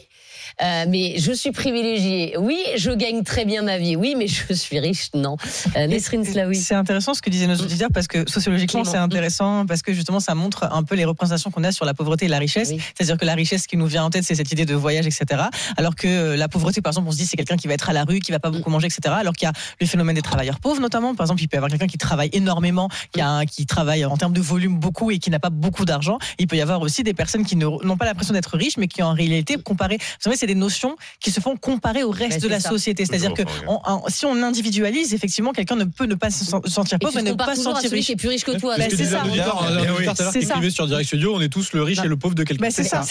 [0.62, 2.36] Euh, mais je suis privilégié.
[2.38, 3.96] Oui, je gagne très bien ma vie.
[3.96, 5.10] Oui, mais je suis riche.
[5.14, 5.36] Non.
[5.76, 6.56] Euh, Nesrine Slaoui.
[6.56, 10.20] C'est intéressant ce que disaient nos auditeurs parce que sociologiquement c'est intéressant parce que justement
[10.20, 12.70] ça montre un peu les représentations qu'on a sur la pauvreté et la richesse.
[12.72, 12.80] Oui.
[12.96, 15.44] C'est-à-dire que la richesse qui nous vient en tête c'est cette idée de voyage etc.
[15.78, 17.90] Alors que euh, la pauvreté par exemple on se dit c'est quelqu'un qui va être
[17.90, 19.14] à la rue, qui va pas beaucoup manger etc.
[19.18, 21.16] Alors qu'il y a le phénomène des travailleurs pauvres notamment.
[21.16, 24.06] Par exemple il peut y avoir quelqu'un qui travaille énormément, qui, a un- qui travaille
[24.06, 26.18] en termes de volume beaucoup et qui n'a pas beaucoup d'argent.
[26.40, 29.02] Il peut y avoir aussi des personnes qui n'ont pas l'impression d'être riches mais qui
[29.02, 29.98] en réalité comparé.
[30.00, 32.68] Vous savez c'est des notions qui se font comparer au reste de la ça.
[32.70, 33.06] société.
[33.06, 36.44] C'est-à-dire que Toujours, on- on- si on individualise effectivement quelqu'un ne peut ne pas se
[36.44, 38.06] sen- se sentir Et pauvre tu et te ne pas se sentir riche.
[38.08, 38.76] qui est plus riche que toi.
[38.78, 39.24] Bah, Ce que c'est ça.
[39.26, 39.40] oui.
[39.40, 40.54] à l'heure C'est qui ça.
[40.56, 42.66] écrivait sur Direct Studio, on est tous le riche et le pauvre de quelqu'un.
[42.66, 43.04] Bah, c'est ça.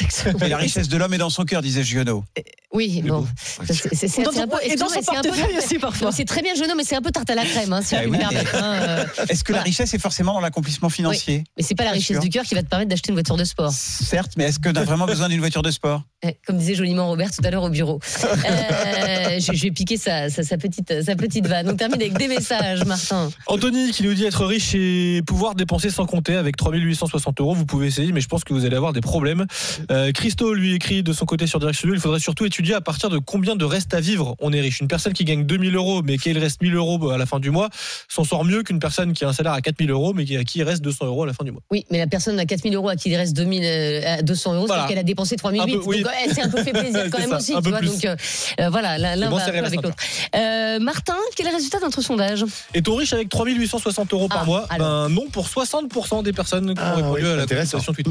[0.45, 2.23] Et la richesse de l'homme est dans son cœur, disait Giono.
[2.75, 3.27] Oui, bon.
[3.65, 6.13] C'est- un peu- et dans son excuse-moi, c'est un peu- portefeuille aussi parfois.
[6.13, 8.01] C'est très bien, Jeannot, mais c'est un peu tarte à la crème, hein, si Ah
[8.05, 9.05] oui, me permettre, hein, euh.
[9.29, 12.21] Est-ce que la richesse est forcément dans l'accomplissement financier Mais c'est pas la richesse sûr.
[12.21, 13.73] du cœur qui va te permettre d'acheter une voiture de sport.
[13.73, 16.03] Certes, mais est-ce qu'on a vraiment besoin d'une voiture de sport?
[16.25, 18.01] Eh, Comme disait joliment Robert tout à l'heure au bureau.
[18.45, 21.69] Euh, je, je vais piquer sa, sa, sa petite, sa petite vanne.
[21.71, 23.31] On termine avec des messages, Martin.
[23.47, 27.55] Anthony qui nous dit être riche et pouvoir dépenser sans compter avec 3860 euros.
[27.55, 29.47] Vous pouvez essayer, mais je pense que vous allez avoir des problèmes.
[29.91, 32.81] Euh, Christo lui écrit de son côté sur Direct Studio il faudrait surtout étudier à
[32.81, 34.81] partir de combien de reste à vivre on est riche.
[34.81, 37.51] Une personne qui gagne 2000 euros, mais qui reste 1000 euros à la fin du
[37.51, 37.69] mois,
[38.09, 40.45] s'en sort mieux qu'une personne qui a un salaire à 4000 euros, mais qui, à
[40.45, 41.63] qui il reste 200 euros à la fin du mois.
[41.71, 44.55] Oui, mais la personne à 4000 euros à qui il reste 2000, euh, à 200
[44.55, 44.83] euros, Voilà.
[44.83, 45.61] c'est qu'elle a dépensé 3008.
[45.61, 46.03] Un peu, oui.
[46.03, 47.53] Donc, ouais, c'est un peu fait plaisir quand C'est même ça, aussi.
[47.55, 47.89] un Tu peu vois, plus.
[47.89, 48.17] donc, euh,
[48.61, 49.97] euh, voilà, l'un bon, va avec l'autre.
[50.35, 52.45] Euh, Martin, quel est le résultat de notre sondage?
[52.75, 55.09] Est-on riche avec 3860 euros par Ah, mois alors.
[55.09, 58.11] Ben non pour 60% des personnes qui Ah, ont répondu oui, à la consultation Twitter.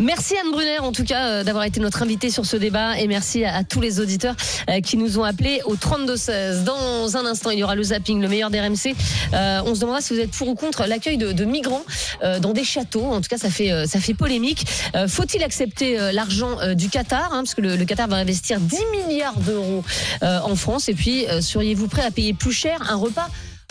[0.00, 3.06] Merci Anne Brunner en tout cas euh, d'avoir été notre invitée sur ce débat et
[3.06, 4.34] merci à, tous les auditeurs
[4.68, 6.64] euh, qui nous ont appelés au 32-16.
[6.64, 8.94] Dans un instant, il y aura le zapping, le meilleur des RMC.
[9.32, 11.84] Euh, on se demandera si vous êtes pour ou contre l'accueil de, de migrants
[12.22, 13.04] euh, dans des châteaux.
[13.04, 14.66] En tout cas, ça fait, ça fait polémique.
[15.08, 19.38] Faut-il accepter l'argent du Qatar hein, Parce que le, le Qatar va investir 10 milliards
[19.38, 19.84] d'euros
[20.22, 20.88] en France.
[20.88, 23.28] Et puis, seriez-vous prêt à payer plus cher un repas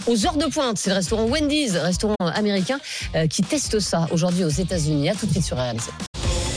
[0.08, 2.80] aux heures de pointe, c'est le restaurant Wendy's, restaurant américain,
[3.16, 5.10] euh, qui teste ça aujourd'hui aux États-Unis.
[5.10, 5.89] À tout de suite sur RMC.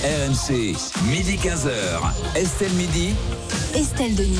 [0.05, 0.77] RMC,
[1.09, 2.37] midi 15h.
[2.37, 3.15] Estelle Midi.
[3.75, 4.39] Estelle Denis.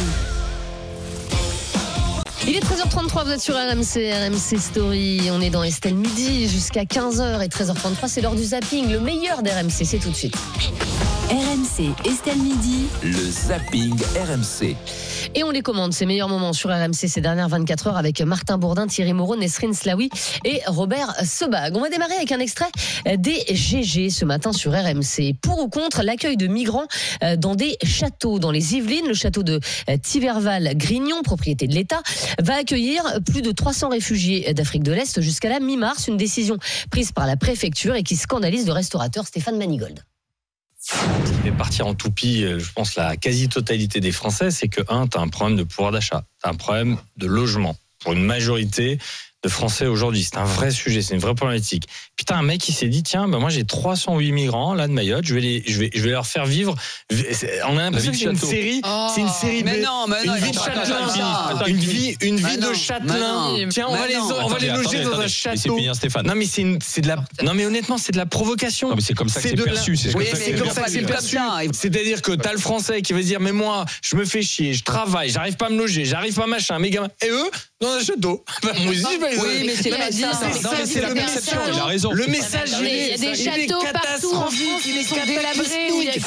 [2.49, 5.29] Il est 13h33, vous êtes sur RMC, RMC Story.
[5.33, 8.89] On est dans Estelle Midi jusqu'à 15h et 13h33, c'est l'heure du zapping.
[8.93, 10.37] Le meilleur d'RMC, c'est tout de suite.
[11.29, 12.87] RMC, Estelle Midi.
[13.03, 14.77] Le zapping RMC.
[15.35, 18.59] Et on les commande, ces meilleurs moments sur RMC ces dernières 24 heures avec Martin
[18.59, 20.09] Bourdin, Thierry Moreau, Nesrine Slaoui
[20.45, 21.77] et Robert Sebag.
[21.77, 22.71] On va démarrer avec un extrait
[23.19, 25.35] des GG ce matin sur RMC.
[25.43, 26.87] Pour ou contre l'accueil de migrants
[27.25, 29.59] euh, dans des châteaux dans les Yvelines, le château de
[29.91, 32.03] euh, Tiverval-Grignon, propriété de l'État,
[32.41, 36.07] va accueillir plus de 300 réfugiés d'Afrique de l'Est jusqu'à la mi-mars.
[36.07, 36.57] Une décision
[36.93, 40.05] prise par la préfecture et qui scandalise le restaurateur Stéphane Manigold.
[40.89, 44.81] Ce qui fait partir en toupie, euh, je pense, la quasi-totalité des Français, c'est que,
[44.89, 47.77] un, tu as un problème de pouvoir d'achat, tu as un problème de logement.
[47.99, 48.99] Pour une majorité
[49.47, 50.25] de Français aujourd'hui.
[50.25, 51.85] C'est un vrai sujet, c'est une vraie problématique.
[52.27, 55.25] T'as un mec qui s'est dit, tiens, bah moi j'ai 308 migrants là de Mayotte,
[55.25, 56.75] je vais, les, je vais, je vais leur faire vivre.
[57.69, 59.85] On a l'impression que c'est une série, Oh, c'est une série mais B.
[59.85, 63.69] non, mais non, une vie de châtelain, une vie, une Mais vie de châtelain.
[63.71, 65.79] Tiens, on va les, on va les loger dans un château.
[66.25, 68.89] Non mais c'est une- c'est de la, non mais honnêtement c'est de la provocation.
[68.89, 70.71] Non, mais c'est comme ça que c'est perçu, c'est comme ça que c'est c'est comme
[70.71, 71.39] ça que c'est perçu.
[71.73, 74.83] C'est-à-dire que t'as le français qui va dire mais moi je me fais chier, je
[74.83, 77.09] travaille, j'arrive pas à me loger, j'arrive pas à machin, mes gamins.
[77.25, 78.45] Et eux dans un château.
[78.63, 81.09] Bah, moi aussi je vais les Oui, mais c'est pas ça, Non, mais c'est la
[81.09, 81.59] le perception.
[81.59, 81.75] message.
[81.77, 82.11] Il a raison.
[82.13, 86.23] Le message Mais il y a est, catastrophique, il qui est catastrophique.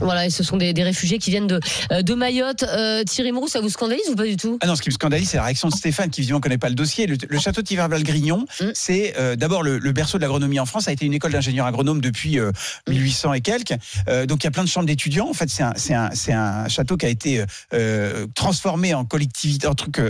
[0.00, 1.60] Voilà, et ce sont des, des réfugiés qui viennent de,
[1.92, 2.62] euh, de Mayotte.
[2.64, 4.58] Euh, Thierry Moreau, ça vous scandalise ou pas du tout?
[4.60, 6.68] Ah non, ce qui me scandalise, c'est la réaction de Stéphane, qui visiblement connaît pas
[6.68, 7.06] le dossier.
[7.06, 8.64] Le, le château de Tiverval-Grignon, Mm.
[8.74, 10.84] c'est euh, d'abord le, le berceau de l'agronomie en France.
[10.84, 12.50] Ça a été une école d'ingénieurs agronomes depuis euh,
[12.86, 12.92] Mm.
[12.92, 13.74] 1800 et quelques.
[14.28, 15.28] Donc il y a plein de chambres d'étudiants.
[15.28, 15.92] En fait, c'est
[16.32, 17.44] un, château qui a été
[18.34, 20.00] transformé en collectivité, en truc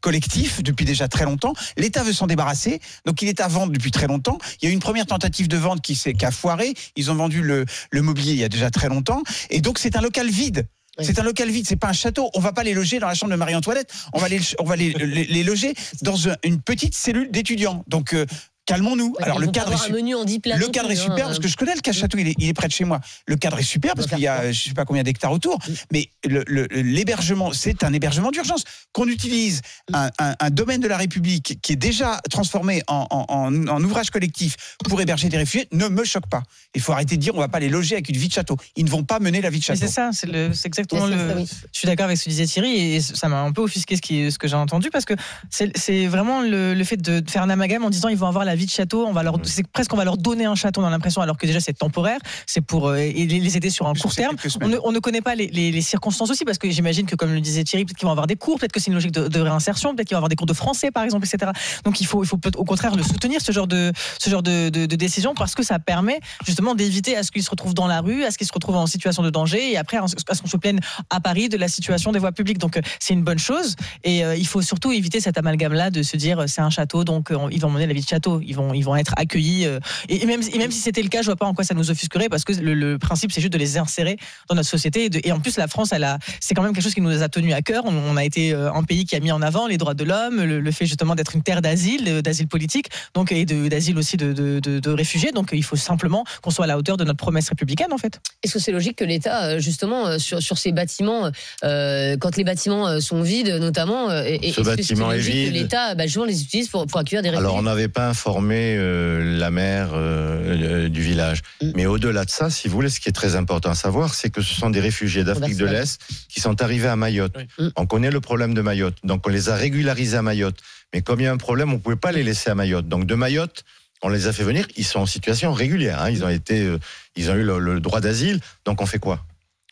[0.00, 1.54] collectif depuis déjà très longtemps.
[1.76, 4.38] L'État veut s'en débarrasser, donc il est à vendre depuis très longtemps.
[4.60, 6.74] Il y a eu une première tentative de vente qui, s'est- qui a foiré.
[6.96, 9.15] Ils ont vendu le, le mobilier il y a déjà très longtemps,
[9.50, 10.66] et donc c'est un local vide.
[10.98, 11.04] Oui.
[11.04, 12.30] C'est un local vide, c'est pas un château.
[12.34, 13.92] On va pas les loger dans la chambre de Marie-Antoinette.
[14.14, 17.84] On va les, on va les, les, les loger dans un- une petite cellule d'étudiants.
[17.86, 18.24] Donc euh,
[18.66, 19.14] calmons-nous.
[19.18, 20.98] Ouais, Alors le cadre est avoir un su- menu en 10 plats le cadre est
[20.98, 21.02] hein.
[21.02, 22.84] super parce que je connais le cache château, il est, il est près de chez
[22.84, 23.00] moi.
[23.26, 25.58] Le cadre est super parce qu'il y a je sais pas combien d'hectares autour,
[25.92, 28.64] mais le- le- l'hébergement, c'est un hébergement d'urgence.
[28.92, 33.24] Qu'on utilise un, un- un domaine de la République qui est déjà transformé en, en-
[33.28, 34.56] en- en ouvrage collectif
[34.88, 36.42] pour héberger des réfugiés ne me choque pas.
[36.74, 38.56] Il faut arrêter de dire on va pas les loger avec une vie de château.
[38.76, 39.80] Ils ne vont pas mener la vie de Mais château.
[39.86, 41.34] c'est ça, c'est exactement Mais ça, le.
[41.36, 41.48] oui.
[41.72, 44.02] Je suis d'accord avec ce que disait Thierry et ça m'a un peu offusqué ce,
[44.02, 45.14] qui, ce que j'ai entendu parce que
[45.50, 48.44] c'est c'est vraiment le, le fait de faire un amalgame en disant ils vont avoir
[48.44, 50.80] la vie de château, on va leur, c'est presque on va leur donner un château,
[50.80, 53.94] on a l'impression alors que déjà c'est temporaire, c'est pour euh, les aider sur un
[53.94, 54.36] court terme.
[54.64, 57.14] On ne, on ne connaît pas les, les- les circonstances aussi parce que j'imagine que
[57.16, 59.12] comme le disait Thierry, peut-être qu'ils vont avoir des cours, peut-être que c'est une logique
[59.12, 61.52] de, de réinsertion, peut-être qu'ils vont avoir des cours de français par exemple, etc.
[61.84, 64.42] Donc il faut, il faut peut- au contraire le soutenir ce genre de ce genre
[64.42, 67.74] de, de, de décision parce que ça permet justement d'éviter à ce qu'ils se retrouvent
[67.74, 70.06] dans la rue, à ce qu'ils se retrouvent en situation de danger et après à
[70.08, 72.58] ce qu'on se plaigne à Paris de la situation des voies publiques.
[72.58, 75.90] Donc euh, c'est une bonne chose et euh, il faut surtout éviter cet amalgame là
[75.90, 78.54] de se dire c'est un château donc ils vont mener la vie de château, ils
[78.54, 79.78] vont ils vont être accueillis euh,
[80.08, 81.74] et, et même et même si c'était le cas, je vois pas en quoi ça
[81.74, 84.16] nous offusquerait parce que le, le principe c'est juste de les insérer
[84.48, 86.72] dans notre société et, de- et en plus la France elle a c'est quand même
[86.72, 87.84] quelque chose qui nous a tenu à cœur.
[87.86, 90.04] On, on a été euh, un pays qui a mis en avant les droits de
[90.04, 94.16] l'homme, le, le fait justement d'être une terre d'asile, d'asile politique, donc et d'asile aussi
[94.16, 95.32] de, de, de- de réfugiés.
[95.32, 98.20] Donc il faut simplement qu'on soit à la hauteur de notre promesse républicaine en fait.
[98.42, 101.30] Est-ce que c'est logique que l'État, euh, justement, sur, sur ces bâtiments,
[101.64, 104.68] euh, quand les bâtiments sont vides, notamment, et- Ce que
[105.12, 105.52] est vide.
[105.54, 108.35] l'État, bah, justement, les utilise pour, pour accueillir des réfugiés Alors, on n'avait pas informé
[108.42, 111.42] euh, la maire euh, euh, du village.
[111.62, 111.70] Mm.
[111.74, 114.30] Mais au-delà de ça, si vous voulez, ce qui est très important à savoir, c'est
[114.30, 117.36] que ce sont des réfugiés d'Afrique de l'Est qui sont arrivés à Mayotte.
[117.58, 117.68] Mm.
[117.76, 118.96] On connaît le problème de Mayotte.
[119.04, 120.58] Donc, on les a régularisés à Mayotte.
[120.94, 122.88] Mais comme il y a un problème, on ne pouvait pas les laisser à Mayotte.
[122.88, 123.64] Donc, de Mayotte,
[124.02, 124.66] on les a fait venir.
[124.76, 126.00] Ils sont en situation régulière.
[126.02, 126.10] hein.
[126.10, 126.78] Ils ont été, euh,
[127.16, 128.40] ils ont eu le, le droit d'asile.
[128.64, 129.24] Donc, on fait quoi?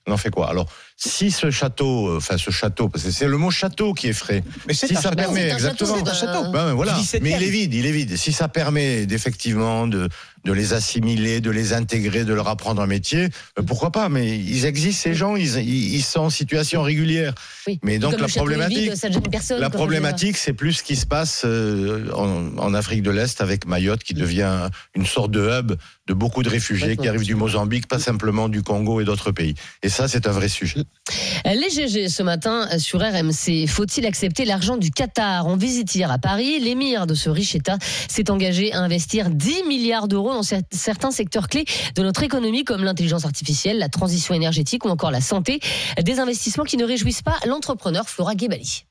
[0.07, 0.51] On en fait quoi?
[0.51, 4.09] Alors, si ce château, euh, enfin ce château, parce que c'est le mot château qui
[4.09, 4.45] est frais.
[4.67, 6.51] Mais si ça permet un exactement, château, un château.
[6.53, 6.93] Ben, voilà.
[6.93, 7.19] Du 17e.
[7.23, 8.17] Mais il est vide, il est vide.
[8.17, 10.09] Si ça permet d'effectivement de,
[10.45, 14.09] de les assimiler, de les intégrer, de leur apprendre un métier, euh, pourquoi pas?
[14.09, 17.35] Mais ils existent ces gens, ils, ils, sont en situation régulière.
[17.67, 17.81] Oui.
[17.83, 22.57] Mais donc la problématique, vide, la problématique, c'est plus ce qui se passe euh, en,
[22.59, 25.73] en Afrique de l'Est avec Mayotte, qui devient une sorte de hub
[26.07, 29.55] de beaucoup de réfugiés qui arrivent du Mozambique, pas simplement du Congo et d'autres pays.
[29.83, 30.83] Et ça, c'est un vrai sujet.
[31.47, 33.67] Les GG ce matin euh, sur RMC.
[33.67, 35.47] Faut-il accepter l'argent du Qatar?
[35.47, 39.65] En visite hier à Paris, l'émir de ce riche État s'est engagé à investir 10
[39.69, 41.65] milliards d'euros dans cer- certains secteurs clés
[41.95, 45.61] de notre économie, comme l'intelligence artificielle, la transition énergétique ou encore la santé.
[46.03, 48.85] Des investissements qui ne réjouissent pas l'entrepreneur Flora Gebali.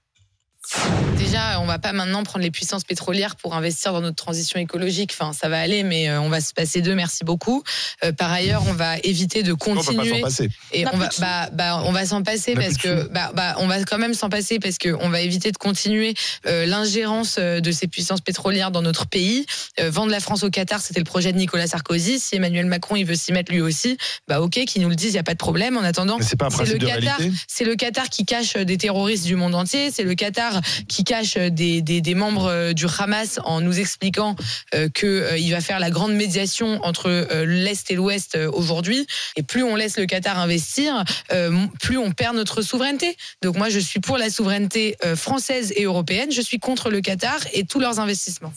[1.17, 5.15] Déjà, on va pas maintenant prendre les puissances pétrolières pour investir dans notre transition écologique.
[5.17, 6.95] Enfin, ça va aller, mais euh, on va se passer d'eux.
[6.95, 7.63] Merci beaucoup.
[8.03, 10.19] Euh, par ailleurs, on va éviter de On pas continuer.
[10.19, 10.49] s'en passer.
[10.71, 13.55] Et On on va, bah, bah, on va s'en passer On parce que, bah, bah,
[13.59, 16.13] on va quand même s'en passer parce que on va éviter de continuer
[16.45, 19.45] euh, l'ingérence de ces puissances pétrolières dans notre pays.
[19.79, 22.19] Euh, vendre la France au Qatar, c'était le projet de Nicolas Sarkozy.
[22.19, 25.13] Si Emmanuel Macron il veut s'y mettre lui aussi, bah ok, qu'il nous le dise,
[25.13, 25.77] il y a pas de problème.
[25.77, 29.55] En attendant, c'est le de Qatar, c'est le Qatar qui cache des terroristes du monde
[29.55, 29.91] entier.
[29.91, 34.35] C'est le Qatar qui cache des, des, des membres euh, du Hamas en nous expliquant
[34.75, 38.51] euh, que euh, il va faire la grande médiation entre euh, l'est et l'ouest euh,
[38.51, 39.07] aujourd'hui.
[39.35, 43.17] Et plus on laisse le Qatar investir, euh, plus on perd notre souveraineté.
[43.41, 46.31] Donc moi, je suis pour la souveraineté euh, française et européenne.
[46.31, 48.53] Je suis contre le Qatar et tous leurs investissements.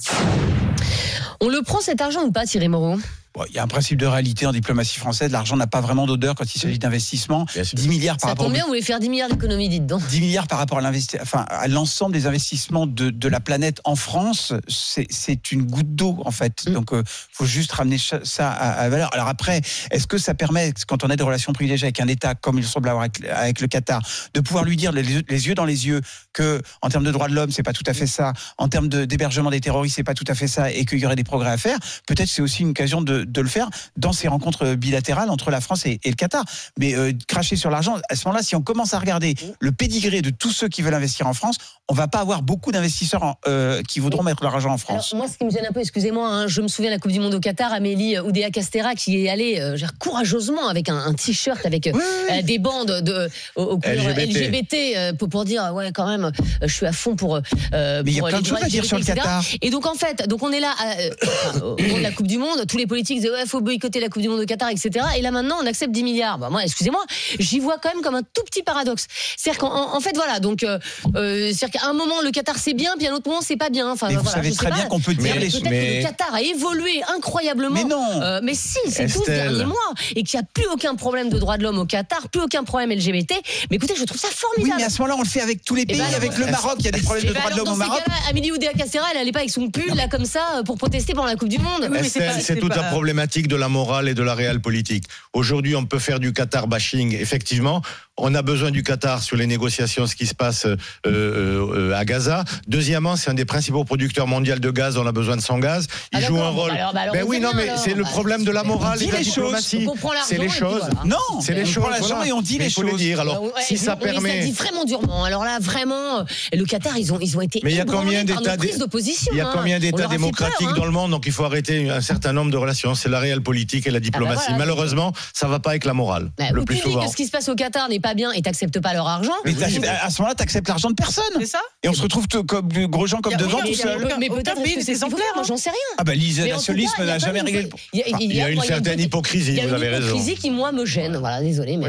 [1.40, 2.96] On le prend cet argent ou pas, Thierry Moreau?
[3.36, 5.30] Bon, Il y a un principe de réalité en diplomatie française.
[5.30, 7.44] L'argent n'a pas vraiment d'odeur quand il s'agit d'investissement.
[7.54, 9.86] 10 milliards par Ça rapport tombe au bien, vous voulez faire 10 milliards d'économies, dites
[9.86, 10.06] donc.
[10.06, 13.80] 10 milliards par rapport à l'investi- enfin, à l'ensemble des investissements de, de la planète
[13.84, 16.66] en France, c'est une goutte d'eau en fait.
[16.66, 16.72] Mm.
[16.72, 19.10] Donc, euh, faut juste ramener ça à, à valeur.
[19.12, 22.34] Alors après, est-ce que ça permet, quand on a des relations privilégiées avec un État
[22.34, 24.00] comme il semble avoir avec, avec le Qatar,
[24.32, 26.00] de pouvoir lui dire les, les yeux dans les yeux
[26.32, 28.88] que, en termes de droits de l'homme, c'est pas tout à fait ça, en termes
[28.88, 31.24] de- d'hébergement des terroristes, c'est pas tout à fait ça, et qu'il y aurait des
[31.24, 34.74] progrès à faire Peut-être c'est aussi une occasion de, de le faire dans ces rencontres
[34.74, 36.44] bilatérales entre la France et, et le Qatar.
[36.78, 40.22] Mais euh, cracher sur l'argent, à ce moment-là, si on commence à regarder le pédigré
[40.22, 41.56] de tous ceux qui veulent investir en France,
[41.88, 45.10] on va pas avoir beaucoup d'investisseurs euh, qui voudront mettre leur argent en France.
[45.12, 47.00] Alors, moi, ce qui me gêne un peu, excusez-moi, hein, je me souviens de la
[47.00, 50.96] Coupe du Monde au Qatar, Amélie Oudéa Castera qui est allée euh, courageusement avec un,
[50.96, 51.92] un t-shirt avec euh,
[52.30, 54.48] euh, des bandes de, aux, LGBT.
[54.48, 56.30] LGBT, euh, pour, pour dire ouais quand même, euh,
[56.62, 57.36] je suis à fond pour.
[57.36, 59.04] euh, Mais il y a plein de choses à dire sur le.
[59.04, 59.42] Qatar.
[59.62, 62.26] Et donc en fait, donc on est là euh, enfin, au moment de la Coupe
[62.26, 64.46] du Monde, tous les politiques qui disaient ouais, faut boycotter la Coupe du Monde au
[64.46, 64.90] Qatar, etc.
[65.16, 66.38] Et là maintenant, on accepte 10 milliards.
[66.38, 67.04] Bah, moi, excusez-moi,
[67.38, 69.06] j'y vois quand même comme un tout petit paradoxe.
[69.36, 70.78] C'est-à-dire qu'en en- en fait, voilà, donc, euh,
[71.16, 73.56] euh, c'est-à-dire qu'à un moment, le Qatar c'est bien, puis à un autre moment, c'est
[73.56, 73.90] pas bien.
[73.90, 75.64] Enfin, Mais vous voilà, savez je sais très bien qu'on peut dire Mais les Peut-être
[75.70, 77.74] mais- que le Qatar a évolué incroyablement.
[77.74, 78.22] Mais non.
[78.22, 79.48] Euh, mais si, c'est tout ce Estelle.
[79.50, 79.76] dernier mois.
[80.14, 82.64] Et qu'il n'y a plus aucun problème de droits de l'homme au Qatar, plus aucun
[82.64, 83.34] problème LGBT.
[83.70, 84.74] Mais écoutez, je trouve ça Oui, formidable.
[84.78, 85.96] mais à ce moment-là, on le fait avec tous les pays.
[85.98, 87.56] ben alors, avec le Maroc, il y a des problèmes Eh de ben droits de
[87.56, 88.02] l'homme au ces Maroc.
[88.30, 91.28] Amélie Oudéa Castéra, elle allait pas avec son pull là comme ça pour protester pendant
[91.28, 91.88] la Coupe du Monde.
[91.90, 95.04] mais c'est toute la problématique de la morale et de la réelle politique.
[95.34, 97.82] Aujourd'hui, on peut faire du Qatar bashing, effectivement.
[98.18, 102.04] On a besoin du Qatar sur les négociations, ce qui se passe euh, euh, à
[102.06, 102.44] Gaza.
[102.66, 104.96] Deuxièmement, c'est un des principaux producteurs mondiaux de gaz.
[104.96, 105.86] On a besoin de son gaz.
[106.12, 106.70] Il Ah, joue un rôle.
[106.70, 108.98] bah alors- bah alors, ben oui, non, mais c'est le Bah, problème de la morale
[108.98, 109.34] dit et de la les choses.
[109.68, 109.86] diplomatie.
[110.26, 110.80] C'est les choses.
[110.80, 111.00] voilà.
[111.04, 111.74] Non, C'est les on choses.
[111.82, 112.26] prend l'argent voilà.
[112.28, 112.98] et on dit Mais les il faut les choses.
[113.00, 113.20] dire.
[113.20, 114.40] Alors, Ouais, si ça oui, Ça permet.
[114.46, 115.24] dit vraiment durement.
[115.24, 117.84] Alors là, vraiment, euh, le Qatar, ils ont, ils ont été Mais il y a
[117.84, 119.30] combien d'États d'opposition.
[119.34, 119.52] Il y a hein.
[119.54, 120.74] combien d'États démocratiques hein.
[120.74, 122.94] dans le monde Donc il faut arrêter un certain nombre de relations.
[122.94, 124.40] C'est la réelle politique et la diplomatie.
[124.48, 124.58] voilà.
[124.58, 126.30] Malheureusement, ça va pas avec la morale.
[126.38, 127.04] Bah, le plus souvent.
[127.04, 129.32] que ce qui se passe au Qatar n'est pas bien et t'acceptes pas leur argent.
[129.44, 131.24] Mais à ce moment-là, tu acceptes l'argent de personne.
[131.40, 134.06] C'est ça Et on se retrouve comme gros gens comme devant tout seul.
[134.20, 135.78] mais peut-être que c'est faire Moi, j'en sais rien.
[135.98, 138.50] Ah bah Mais en tout l'isolationnisme n'a jamais réglé Il y a, Il y a
[138.50, 140.06] une certaine hypocrisie, vous une avez raison.
[140.08, 141.16] hypocrisie qui, moi, me gêne.
[141.16, 141.78] Voilà, désolé.
[141.78, 141.88] Bah,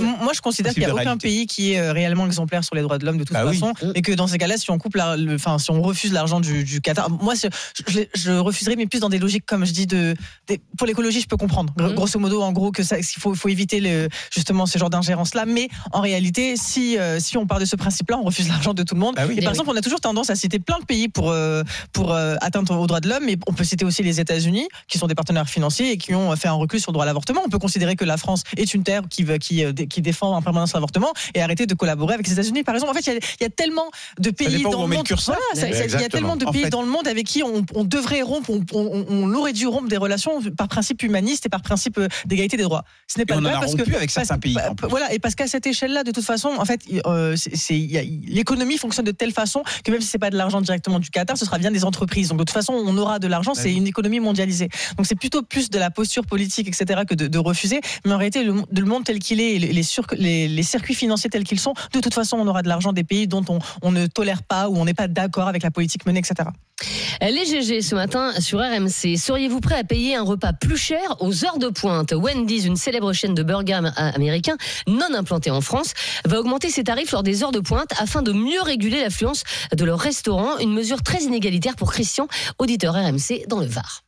[0.00, 2.82] moi, je considère qu'il n'y a aucun pays qui est euh, réellement exemplaire sur les
[2.82, 4.96] droits de l'homme de toute Bah façon, et que dans ces cas-là, si on coupe,
[5.34, 9.46] enfin, si on refuse l'argent du, Qatar, moi, je, refuserais, mais plus dans des logiques,
[9.46, 10.14] comme je dis, de,
[10.78, 11.72] pour l'écologie, je peux comprendre.
[11.78, 11.94] Mm.
[11.94, 15.44] Grosso modo, en gros, que ça, qu'il faut, faut éviter le, justement ce genre d'ingérence-là.
[15.56, 18.82] Mais en réalité, si, euh, si on part de ce principe-là, on refuse l'argent de
[18.82, 19.14] tout le monde.
[19.16, 19.32] Bah oui.
[19.38, 19.56] et par oui.
[19.56, 21.62] exemple, on a toujours tendance à citer plein de pays pour euh,
[21.94, 24.98] pour euh, atteindre aux droits de l'homme, mais on peut citer aussi les États-Unis, qui
[24.98, 27.40] sont des partenaires financiers et qui ont fait un recul sur le droit à l'avortement.
[27.46, 30.74] On peut considérer que la France est une terre qui qui qui défend en permanence
[30.74, 32.90] l'avortement et arrêter de collaborer avec les États-Unis, par exemple.
[32.92, 33.88] En fait, il y a- il y, a tellement
[34.18, 35.06] de pays dans le monde.
[35.26, 37.64] Voilà, il y a tellement de En pays fait- dans le monde avec qui on,
[37.74, 41.48] on devrait rompre, on, on- on aurait dû rompre des relations par principe humaniste et
[41.48, 42.84] par principe d'égalité des droits.
[43.06, 43.82] Ce n'est pas le cas parce que
[44.14, 44.54] parce- pays.
[44.54, 47.36] bah, voilà, et parce qu'à cette échelle-là, de toute façon, en fait, euh,
[48.26, 51.36] l'économie fonctionne de telle façon que même si c'est pas de l'argent directement du Qatar,
[51.36, 52.28] ce sera bien des entreprises.
[52.28, 53.54] Donc de toute façon, on aura de l'argent.
[53.54, 54.68] C'est une économie mondialisée.
[54.96, 57.80] Donc c'est plutôt plus de la posture politique, etc., que de, de refuser.
[58.04, 60.48] Mais en réalité, le, mo- de le monde tel qu'il est, les, les, sur- les-
[60.48, 63.26] les circuits financiers tels qu'ils sont, de toute façon, on aura de l'argent des pays
[63.26, 66.20] dont on, on ne tolère pas ou on n'est pas d'accord avec la politique menée,
[66.20, 66.48] etc.
[67.22, 69.16] Les GG ce matin sur RMC.
[69.16, 72.12] Seriez-vous prêt à payer un repas plus cher aux heures de pointe?
[72.12, 75.92] Wendy's, une célèbre chaîne de burgers am- américains non implantée en France,
[76.24, 79.84] va augmenter ses tarifs lors des heures de pointe afin de mieux réguler l'affluence de
[79.84, 80.58] leur restaurant.
[80.58, 82.26] Une mesure très inégalitaire pour Christian,
[82.58, 84.02] auditeur RMC dans le Var.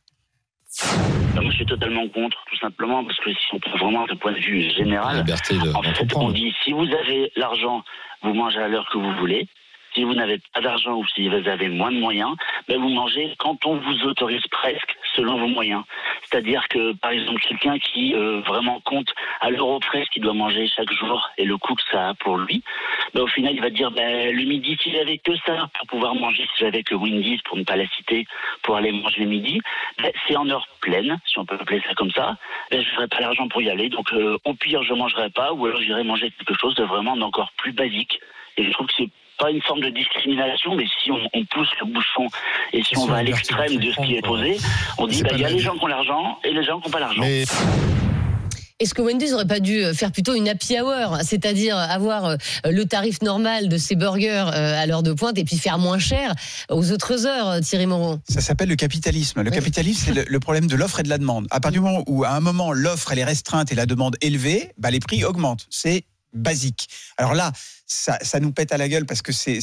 [1.35, 4.15] Ben, moi, je suis totalement contre, tout simplement, parce que si on prend vraiment d'un
[4.15, 7.83] point de vue général, liberté de en fait, on dit si vous avez l'argent,
[8.23, 9.47] vous mangez à l'heure que vous voulez.
[9.93, 12.35] Si vous n'avez pas d'argent ou si vous avez moins de moyens,
[12.67, 15.83] ben vous mangez quand on vous autorise presque selon vos moyens.
[16.23, 20.33] C'est-à-dire que, par exemple, quelqu'un qui euh, vraiment compte à l'euro près ce qu'il doit
[20.33, 22.63] manger chaque jour et le coût que ça a pour lui,
[23.13, 26.15] ben, au final, il va dire ben, le midi, si j'avais que ça pour pouvoir
[26.15, 28.27] manger, si j'avais que Wendy's, pour ne pas la citer,
[28.61, 29.59] pour aller manger le midi,
[30.01, 32.37] ben, c'est en heure pleine, si on peut appeler ça comme ça,
[32.71, 33.89] ben, je n'aurais pas l'argent pour y aller.
[33.89, 37.17] Donc, euh, au pire, je mangerai pas, ou alors j'irai manger quelque chose de vraiment
[37.17, 38.19] d'encore plus basique.
[38.57, 39.09] Et je trouve que c'est
[39.39, 42.27] pas une forme de discrimination, mais si on, on pousse le bouchon
[42.73, 44.57] et si on va à l'extrême de ce qui est posé,
[44.97, 46.87] on dit bah, il y a les gens qui ont l'argent et les gens qui
[46.87, 47.21] n'ont pas l'argent.
[47.21, 47.45] Mais
[48.79, 52.85] Est-ce que Wendy's aurait pas dû faire plutôt une happy hour, c'est-à-dire avoir euh, le
[52.85, 56.33] tarif normal de ses burgers euh, à l'heure de pointe et puis faire moins cher
[56.69, 58.19] aux autres heures, euh, Thierry Moreau?
[58.29, 59.41] Ça s'appelle le capitalisme.
[59.41, 61.47] Le capitalisme, c'est le, le problème de l'offre et de la demande.
[61.51, 64.15] À partir du moment où, à un moment, l'offre elle est restreinte et la demande
[64.21, 65.67] élevée, bah, les prix augmentent.
[65.69, 66.87] C'est basique.
[67.17, 67.51] Alors là,
[67.89, 69.59] ça, ça nous pète à la gueule parce que c'est-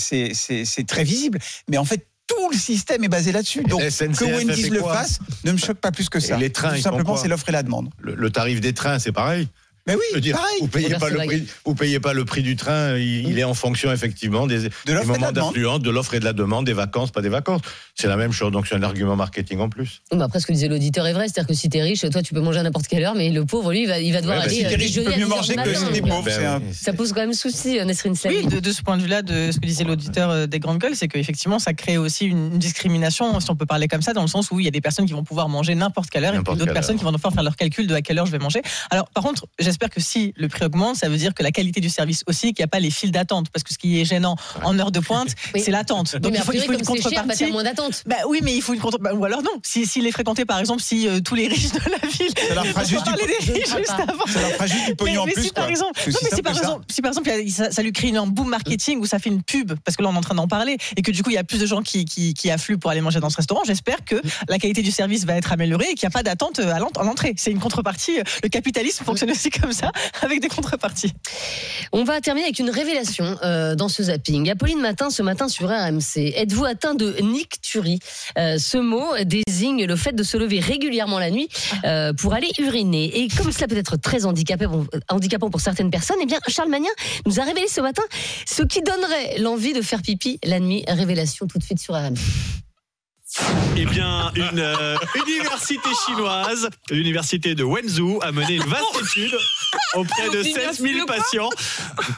[0.87, 1.39] très visible.
[1.70, 3.62] Mais en fait, tout le système est basé là-dessus.
[3.62, 6.37] Donc, SNCF, que Wendy's le fasse ne me choque pas plus que ça.
[6.37, 7.89] les trains, Tout simplement, c'est l'offre et la demande.
[8.01, 9.49] le, le tarif des trains, c'est pareil.
[9.87, 10.59] Mais oui, dire, pareil.
[10.61, 12.97] vous payez pas le prix, vous payez pas le prix du train.
[12.97, 16.20] Il, il est en fonction effectivement des, des de la moments d'affluence, de l'offre et
[16.20, 17.61] de la demande, des vacances, pas des vacances.
[17.95, 18.53] C'est la même chose.
[18.53, 20.03] Donc c'est un argument marketing en plus.
[20.12, 22.34] Mais après, ce que disait l'auditeur est vrai, c'est-à-dire que si t'es riche, toi, tu
[22.34, 24.39] peux manger à n'importe quelle heure, mais le pauvre, lui, il va, il va devoir
[24.39, 25.84] Ouais, bah, aller si euh, t'es riche, tu peux mieux 10 heures manger que si
[25.93, 26.22] t'es pauvre.
[26.22, 26.74] Ben oui.
[26.74, 28.37] Ça pose quand même souci, euh, Nesrine Sali.
[28.43, 30.78] Oui, de, de ce point de vue-là, de ce que disait l'auditeur euh, des grandes
[30.78, 34.22] gueules, c'est qu'effectivement, ça crée aussi une, discrimination, si on peut parler comme ça, dans
[34.22, 36.34] le sens où il y a des personnes qui vont pouvoir manger n'importe quelle heure
[36.34, 38.39] et d'autres personnes qui vont devoir faire leur calcul de à quelle heure je vais
[38.39, 38.62] manger.
[38.91, 41.51] Alors, par contre, j'espère j'espère que si le prix augmente, ça veut dire que la
[41.51, 44.01] qualité du service aussi, qu'il n'y a pas les files d'attente, parce que ce qui
[44.01, 45.61] est gênant en heure de pointe, Oui.
[45.64, 46.16] c'est l'attente.
[46.16, 47.45] Donc il faut, il faut une cher, contrepartie.
[47.45, 48.03] t'as moins d'attente.
[48.07, 48.99] Bah oui, mais il faut une contre.
[48.99, 49.51] bah, ou alors non.
[49.62, 52.33] Si, s'il est fréquenté, par exemple, si euh, tous les riches de la ville.
[52.49, 53.12] Ça leur fera juste du-
[54.74, 56.61] juste pognon Mais- en mais plus, Si par exemple, non, mais si par ça.
[56.61, 59.07] exemple, si par exemple, il y a- ça, ça lui crée un boom marketing où
[59.07, 61.11] ça fait une pub, parce que là on est en train d'en parler, et que
[61.11, 63.20] du coup il y a plus de gens qui, qui, qui affluent pour aller manger
[63.20, 64.16] dans ce restaurant, j'espère que
[64.49, 66.91] la qualité du service va être améliorée et qu'il n'y a pas d'attente à l'ent-
[66.99, 67.35] à l'entrée.
[67.37, 68.18] C'est une contrepartie.
[68.43, 69.92] Le capitalisme fonctionne aussi comme ça,
[70.22, 71.12] avec des contreparties.
[71.92, 74.50] On va terminer avec une révélation euh, dans ce zapping.
[74.50, 76.32] Apolline Matin, ce matin sur RMC.
[76.36, 78.00] Êtes-vous atteint de nicturie
[78.38, 81.48] Euh, Ce mot désigne le fait de se lever régulièrement la nuit
[81.84, 83.20] euh, pour aller uriner.
[83.20, 86.90] Et comme cela peut être très handicapant pour certaines personnes, eh bien Charles Magnin
[87.26, 88.02] nous a révélé ce matin
[88.46, 90.84] ce qui donnerait l'envie de faire pipi la nuit.
[90.88, 92.16] Révélation tout de suite sur RMC.
[93.76, 99.37] Eh bien, une euh, université chinoise, l'université de Wenzhou, a mené une vaste étude
[99.95, 101.51] auprès de 16 000 patients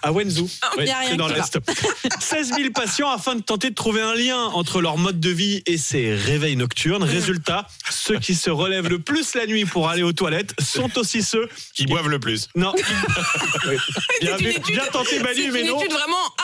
[0.02, 0.48] à Wenzhou.
[0.78, 1.58] Il y a rien c'est dans l'Est.
[2.20, 5.62] 16 000 patients afin de tenter de trouver un lien entre leur mode de vie
[5.66, 7.02] et ces réveils nocturnes.
[7.02, 11.22] Résultat, ceux qui se relèvent le plus la nuit pour aller aux toilettes sont aussi
[11.22, 12.48] ceux Qui boivent le plus.
[12.54, 12.72] non.
[13.64, 13.78] bien,
[14.20, 15.80] C'est une vu- étude- bien tenté Manu, mais une non.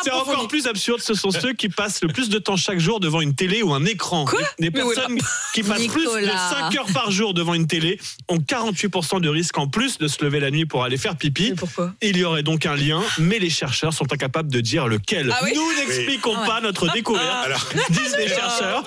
[0.02, 1.00] C'est encore plus absurde.
[1.00, 3.72] Ce sont ceux qui passent le plus de temps chaque jour devant une télé ou
[3.72, 4.24] un écran.
[4.24, 4.40] Quoi?
[4.64, 5.18] Des personnes
[5.52, 6.50] qui passent plus de Nicolas.
[6.70, 10.24] 5 heures par jour devant une télé ont 48% de risque en plus de se
[10.24, 11.52] lever la nuit pour aller faire pipi.
[11.52, 11.92] Pourquoi?
[12.00, 15.30] Il y aurait donc un lien, mais les chercheurs sont incapables de dire lequel.
[15.32, 16.46] Ah oui Nous n'expliquons Oui.
[16.46, 17.50] pas notre découverte,
[17.90, 18.84] disent les chercheurs.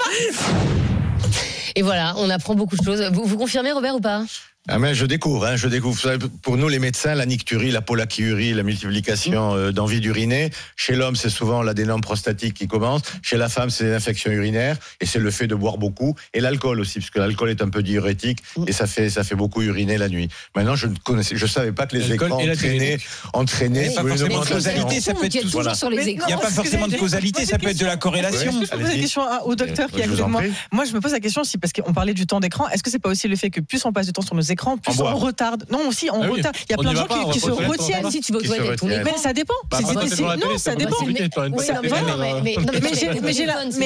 [1.76, 3.02] Et voilà, on apprend beaucoup de choses.
[3.14, 4.24] Vous, vous confirmez, Robert, ou pas?
[4.70, 5.98] Ah mais je découvre, hein, je découvre.
[6.42, 10.50] Pour nous les médecins, la nicturie, la polachiurie, la multiplication euh, d'envie d'uriner.
[10.76, 13.02] Chez l'homme, c'est souvent l'adénome prostatique qui commence.
[13.22, 16.42] Chez la femme, c'est les infections urinaires et c'est le fait de boire beaucoup et
[16.42, 19.62] l'alcool aussi, parce que l'alcool est un peu diurétique et ça fait ça fait beaucoup
[19.62, 20.28] uriner la nuit.
[20.54, 22.98] Maintenant, je ne connaissais, je savais pas que les écrans entraînaient,
[23.32, 25.50] entraînaient Mais pas sur une forcément de causalité, ça peut être tout.
[25.50, 25.76] voilà.
[25.76, 26.28] sur les écrans.
[26.28, 28.52] Il n'y a pas forcément de causalité, ça pose peut être de la corrélation.
[28.52, 28.66] Ouais.
[28.66, 30.30] Je peux poser la question au docteur qui est à Je vous côté de en
[30.30, 30.42] moi.
[30.74, 32.68] Moi, je me pose la question aussi parce qu'on parlait du temps d'écran.
[32.68, 34.42] Est-ce que c'est pas aussi le fait que plus on passe de temps sur nos
[34.42, 35.12] écrans, plus En on boit.
[35.14, 36.38] retarde Non, aussi on Ah oui.
[36.38, 36.56] retarde.
[36.70, 38.12] Il y a On plein de gens pas, qui, on se on retiennent.
[38.12, 38.34] Si tu.
[38.34, 39.54] Mais ça dépend.
[39.70, 40.96] Bah, non, ça dépend.
[41.06, 41.14] mais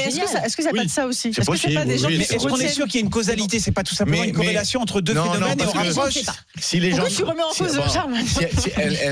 [0.07, 1.29] est-ce que ça- pas de ça aussi?
[1.29, 2.85] Est-ce que c'est pas possible, des gens oui, qui Mais se est-ce qu'on est sûr
[2.85, 3.59] qu'il y a une causalité?
[3.59, 5.59] C'est pas tout simplement une corrélation entre deux phénomènes?
[5.59, 6.19] et on rapproche.
[6.59, 7.79] Si les gens, tu remets en cause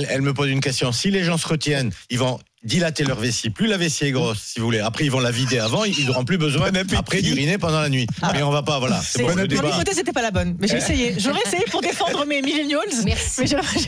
[0.10, 0.92] elle me pose une question.
[0.92, 3.50] Si les gens se retiennent, ils vont dilater leur vessie.
[3.50, 4.80] Plus la vessie est grosse, si vous voulez.
[4.80, 5.86] Après, ils vont la vider avant.
[5.86, 8.08] Ils n'auront plus besoin après d'uriner pendant la nuit.
[8.34, 9.02] Mais on va pas, voilà.
[9.04, 11.16] C'est bon, Mon hypothèse c'était pas la bonne, mais j'ai essayé.
[11.18, 12.80] J'aurais essayé pour défendre mes millennials.
[13.06, 13.42] Merci.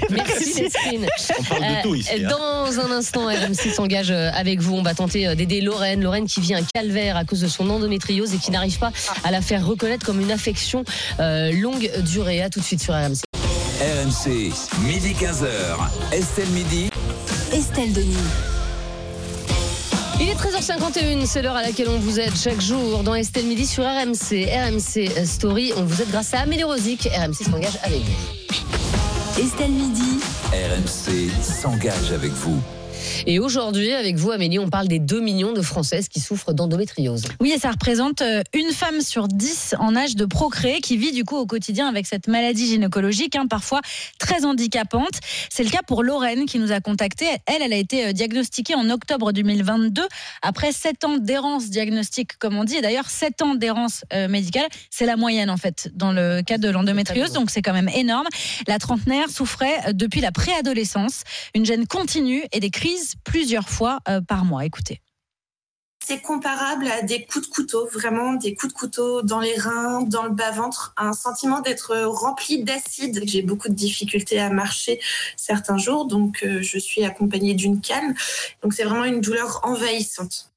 [0.09, 0.61] Mais Merci.
[0.63, 1.07] Nesrine.
[1.39, 2.09] On parle de tout ici.
[2.23, 2.29] hein.
[2.29, 4.75] Dans un instant, RMC s'engage euh, avec vous.
[4.75, 6.01] On va tenter euh, d'aider Lorraine.
[6.01, 8.91] Lorraine qui vit un calvaire à cause de son endométriose et qui n'arrive pas
[9.23, 10.83] à la faire reconnaître comme une affection
[11.19, 12.41] euh, longue durée.
[12.41, 13.21] À tout de suite sur RMC.
[13.81, 14.51] RMC,
[14.85, 16.13] midi 15h.
[16.13, 16.89] Estelle Midi.
[17.53, 18.15] Estelle Denis.
[20.21, 23.65] Il est 13h51, c'est l'heure à laquelle on vous aide chaque jour dans Estelle Midi
[23.65, 24.45] sur RMC.
[24.53, 27.09] RMC Story, on vous aide grâce à Amélie Rosic.
[27.11, 29.41] RMC s'engage avec vous.
[29.43, 30.19] Estelle Midi.
[30.51, 32.61] RMC s'engage avec vous.
[33.25, 37.23] Et aujourd'hui, avec vous, Amélie, on parle des 2 millions de Françaises qui souffrent d'endométriose.
[37.39, 41.11] Oui, et ça représente euh, une femme sur dix en âge de procréer qui vit
[41.11, 43.81] du coup au quotidien avec cette maladie gynécologique, hein, parfois
[44.19, 45.19] très handicapante.
[45.49, 47.25] C'est le cas pour Lorraine qui nous a contacté.
[47.45, 50.01] Elle, elle a été euh, diagnostiquée en octobre 2022
[50.41, 52.77] après 7 ans d'errance diagnostique, comme on dit.
[52.77, 56.57] Et d'ailleurs, 7 ans d'errance euh, médicale, c'est la moyenne en fait dans le cas
[56.57, 58.27] de l'endométriose, donc c'est quand même énorme.
[58.67, 61.23] La trentenaire souffrait depuis la préadolescence,
[61.55, 62.90] une gêne continue et des crises
[63.23, 64.65] plusieurs fois euh, par mois.
[64.65, 65.01] Écoutez.
[66.03, 70.01] C'est comparable à des coups de couteau, vraiment des coups de couteau dans les reins,
[70.01, 73.21] dans le bas-ventre, un sentiment d'être rempli d'acide.
[73.25, 74.99] J'ai beaucoup de difficultés à marcher
[75.37, 78.15] certains jours, donc euh, je suis accompagnée d'une canne.
[78.63, 80.50] Donc c'est vraiment une douleur envahissante.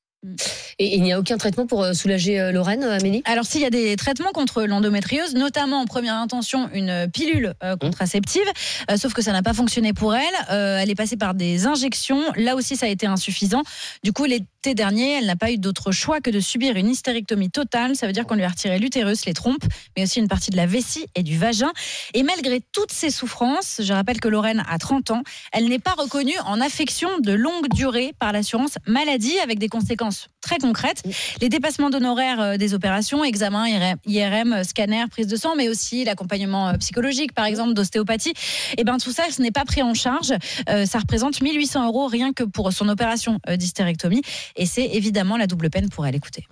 [0.79, 3.23] Et il n'y a aucun traitement pour euh, soulager euh, Lorraine, euh, Amélie?
[3.27, 7.77] Alors, s'il y a des traitements contre l'endométriose, notamment en première intention une pilule euh,
[7.77, 8.47] contraceptive,
[8.91, 10.23] euh, sauf que ça n'a pas fonctionné pour elle.
[10.51, 12.21] Euh, elle est passée par des injections.
[12.37, 13.63] Là aussi, ça a été insuffisant.
[14.03, 14.25] Du coup,
[14.73, 17.97] dernier, elle n'a pas eu d'autre choix que de subir une hystérectomie totale.
[17.97, 20.57] Ça veut dire qu'on lui a retiré l'utérus, les trompes, mais aussi une partie de
[20.57, 21.73] la vessie et du vagin.
[22.15, 25.95] Et malgré toutes ces souffrances, je rappelle que Lorraine a 30 ans, elle n'est pas
[25.99, 31.03] reconnue en affection de longue durée par l'assurance maladie avec des conséquences très concrètes.
[31.41, 36.05] Les dépassements d'honoraires euh, des opérations, examens, IRM, IRM, scanner, prise de sang, mais aussi
[36.05, 38.35] l'accompagnement euh, psychologique, par exemple, d'ostéopathie.
[38.77, 40.35] Et ben tout ça, ce n'est pas pris en charge.
[40.69, 44.23] Euh, ça représente 1800 euros rien que pour son opération euh, d'hystérectomie.
[44.57, 46.15] Et c'est évidemment la double peine pour elle.
[46.15, 46.47] Écoutez.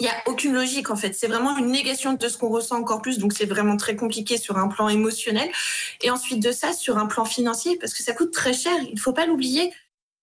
[0.00, 1.14] Il n'y a aucune logique en fait.
[1.14, 3.18] C'est vraiment une négation de ce qu'on ressent encore plus.
[3.18, 5.48] Donc c'est vraiment très compliqué sur un plan émotionnel.
[6.00, 8.72] Et ensuite de ça, sur un plan financier, parce que ça coûte très cher.
[8.88, 9.72] Il ne faut pas l'oublier.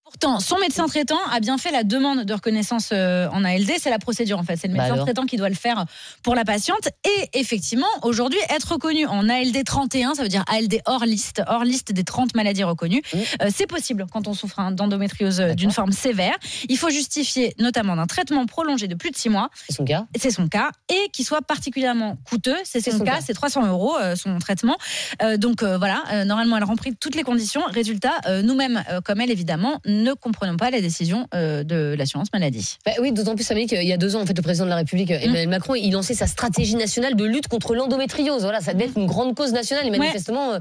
[0.10, 3.70] Pourtant, son médecin traitant a bien fait la demande de reconnaissance euh, en ALD.
[3.80, 4.56] C'est la procédure en fait.
[4.58, 5.86] C'est le Bah médecin traitant qui doit le faire
[6.24, 6.90] pour la patiente.
[7.06, 11.64] Et effectivement, aujourd'hui, être reconnu en ALD 31, ça veut dire ALD hors liste, hors
[11.64, 15.92] liste des 30 maladies reconnues, euh, c'est possible quand on souffre d'endométriose euh, d'une forme
[15.92, 16.34] sévère.
[16.68, 19.50] Il faut justifier notamment d'un traitement prolongé de plus de 6 mois.
[19.68, 20.06] C'est son cas.
[20.18, 20.72] C'est son cas.
[20.90, 22.58] Et qui soit particulièrement coûteux.
[22.64, 23.18] C'est C'est son, son cas.
[23.18, 23.22] cas.
[23.26, 24.78] C'est 300 euros euh, son traitement.
[25.22, 27.62] Euh, donc voilà, normalement, elle remplit toutes les conditions.
[27.68, 32.78] Résultat, nous-mêmes, comme elle, évidemment, ne comprenons pas la décision euh, de l'assurance maladie.
[32.86, 34.70] Bah oui, d'autant plus, Samy, qu'il y a deux ans, en fait, le président de
[34.70, 35.14] la République, Mm.
[35.24, 38.42] Emmanuel Macron, il lançait sa stratégie nationale de lutte contre l'endométriose.
[38.44, 39.86] Voilà, ça devait être une grande cause nationale.
[39.88, 40.60] Et manifestement, euh,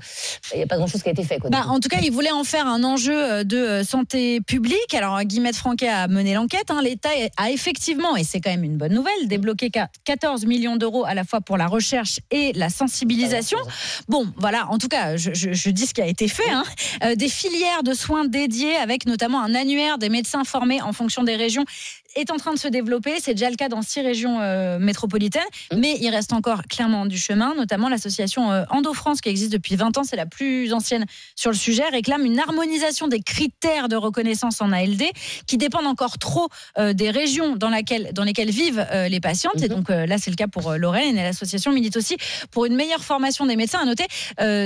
[0.52, 1.38] il n'y a pas grand-chose qui a été fait.
[1.38, 4.40] Quoi, Bah, en tout cas, il voulait en faire un enjeu euh, de euh, santé
[4.40, 4.94] publique.
[4.94, 6.70] Alors, Guillemette Franquet a mené l'enquête.
[6.70, 6.80] hein.
[6.82, 11.04] L'État a effectivement, et c'est quand même une bonne nouvelle, débloqué qua- 14 millions d'euros
[11.04, 13.58] à la fois pour la recherche et la sensibilisation.
[14.08, 16.48] Bon, voilà, en tout cas, je, je- je dis ce qui a été fait.
[16.50, 16.64] hein.
[17.04, 21.22] Euh, des filières de soins dédiées avec notamment un annuaire des médecins formés en fonction
[21.22, 21.64] des régions
[22.16, 23.14] est en train de se développer.
[23.20, 25.42] C'est déjà le cas dans six régions euh, métropolitaines,
[25.76, 29.98] mais il reste encore clairement du chemin, notamment l'association euh, Endo-France qui existe depuis 20
[29.98, 31.04] ans, c'est la plus ancienne
[31.36, 35.02] sur le sujet, réclame une harmonisation des critères de reconnaissance en ALD
[35.46, 36.48] qui dépendent encore trop
[36.78, 39.62] euh, des régions dans, laquelle, dans lesquelles vivent euh, les patientes.
[39.62, 42.16] Et donc euh, là, c'est le cas pour Lorraine et l'association milite aussi
[42.50, 43.80] pour une meilleure formation des médecins.
[43.80, 44.06] À noter,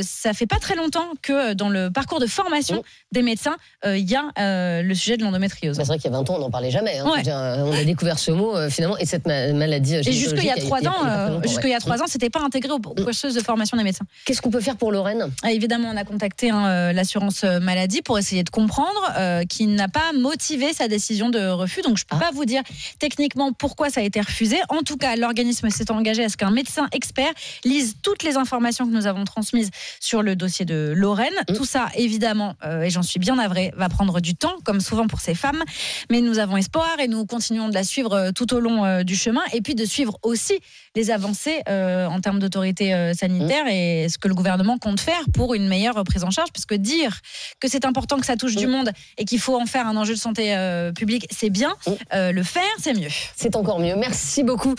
[0.02, 2.82] ça fait pas très longtemps que dans le parcours de formation
[3.12, 5.76] des médecins, il y a le sujet de l'endométriose.
[5.76, 6.98] Bah, c'est vrai qu'il y a 20 ans, on n'en parlait jamais.
[6.98, 7.10] hein.
[7.10, 7.22] Ouais.
[7.32, 9.96] Dire, euh, on a découvert ce mot, euh, finalement, et cette ma- maladie.
[9.96, 12.70] euh, Et jusqu'il y a trois ans, jusqu'il y a trois ans, c'était pas intégré
[12.72, 14.04] au au processus de formation des médecins.
[14.24, 15.30] Qu'est-ce qu'on peut faire pour Lorraine?
[15.42, 19.88] Ah, Évidemment, on a contacté hein, l'assurance maladie pour essayer de comprendre euh, qui n'a
[19.88, 21.82] pas motivé sa décision de refus.
[21.82, 22.62] Donc, je peux pas vous dire
[22.98, 24.56] techniquement pourquoi ça a été refusé.
[24.68, 27.30] En tout cas, l'organisme s'est engagé à ce qu'un médecin expert
[27.64, 29.70] lise toutes les informations que nous avons transmises
[30.00, 31.32] sur le dossier de Lorraine.
[31.54, 35.06] Tout ça, évidemment, euh, et j'en suis bien navrée, va prendre du temps, comme souvent
[35.06, 35.62] pour ces femmes.
[36.10, 39.02] Mais nous avons espoir et nous continuons de la suivre euh, tout au long euh,
[39.02, 40.58] du chemin et puis de suivre aussi
[40.94, 45.54] les avancées euh, en termes d'autorité sanitaire et ce que le gouvernement compte faire pour
[45.54, 46.50] une meilleure prise en charge.
[46.52, 47.20] Parce que dire
[47.60, 50.14] que c'est important que ça touche du monde et qu'il faut en faire un enjeu
[50.14, 50.54] de santé
[50.94, 51.74] publique, c'est bien.
[52.14, 53.08] Euh, le faire, c'est mieux.
[53.36, 53.96] C'est encore mieux.
[53.96, 54.74] Merci beaucoup.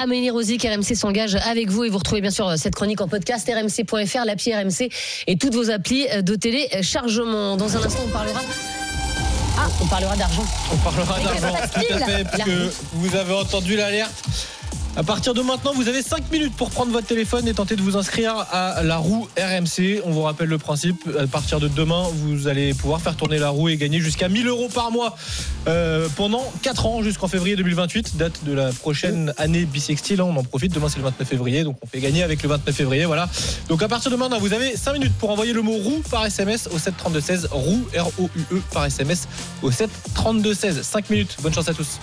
[0.00, 3.48] Amélie Rosic, RMC s'engage avec vous et vous retrouvez bien sûr cette chronique en podcast
[3.48, 4.90] rmc.fr, l'appli RMC
[5.26, 7.56] et toutes vos applis de téléchargement.
[7.56, 8.40] Dans un instant, on parlera.
[9.60, 10.44] Ah, on parlera d'argent.
[10.72, 14.12] On parlera d'argent, tout à fait, parce que vous avez entendu l'alerte.
[14.96, 17.82] À partir de maintenant, vous avez 5 minutes pour prendre votre téléphone et tenter de
[17.82, 20.02] vous inscrire à la roue RMC.
[20.04, 21.08] On vous rappelle le principe.
[21.18, 24.48] À partir de demain, vous allez pouvoir faire tourner la roue et gagner jusqu'à 1000
[24.48, 25.16] euros par mois
[25.68, 30.20] euh, pendant 4 ans jusqu'en février 2028, date de la prochaine année bissextile.
[30.20, 30.74] On en profite.
[30.74, 33.04] Demain, c'est le 29 février, donc on fait gagner avec le 29 février.
[33.04, 33.28] Voilà.
[33.68, 36.26] Donc à partir de maintenant, vous avez 5 minutes pour envoyer le mot roue par
[36.26, 37.48] SMS au 7 32 16.
[37.52, 39.28] Roue, R-O-U-E par SMS
[39.62, 40.82] au 7 32 16.
[40.82, 41.36] 5 minutes.
[41.40, 41.98] Bonne chance à tous.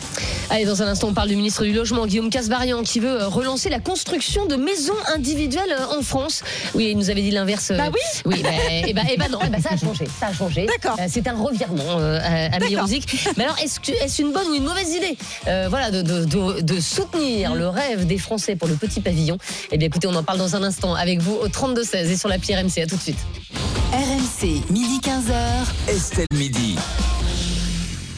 [0.50, 3.28] Allez, dans un instant, on parle du ministre du Logement, Guillaume Casbarian, qui veut euh,
[3.28, 6.44] relancer la construction de maisons individuelles euh, en France.
[6.74, 7.72] Oui, il nous avait dit l'inverse.
[7.76, 8.50] Bah oui Oui, bah,
[8.88, 10.06] et bah, et bah non, eh bah, ça a changé.
[10.20, 10.66] Ça a changé.
[10.66, 10.98] D'accord.
[11.10, 12.82] c'est un revirement, euh, à.
[12.82, 13.28] Rosic.
[13.38, 15.18] Mais alors, est-ce que- est-ce une bonne ou une mauvaise idée
[15.48, 19.38] euh, Voilà, de, de- de- de soutenir le rêve des Français pour le petit pavillon?
[19.72, 22.30] Eh bien, écoutez, on en parle dans un instant avec vous au 32-16 et sur
[22.30, 22.82] la RMC.
[22.82, 23.20] À tout de suite.
[23.92, 25.92] RMC, midi 15h.
[25.96, 26.76] Estelle Midi.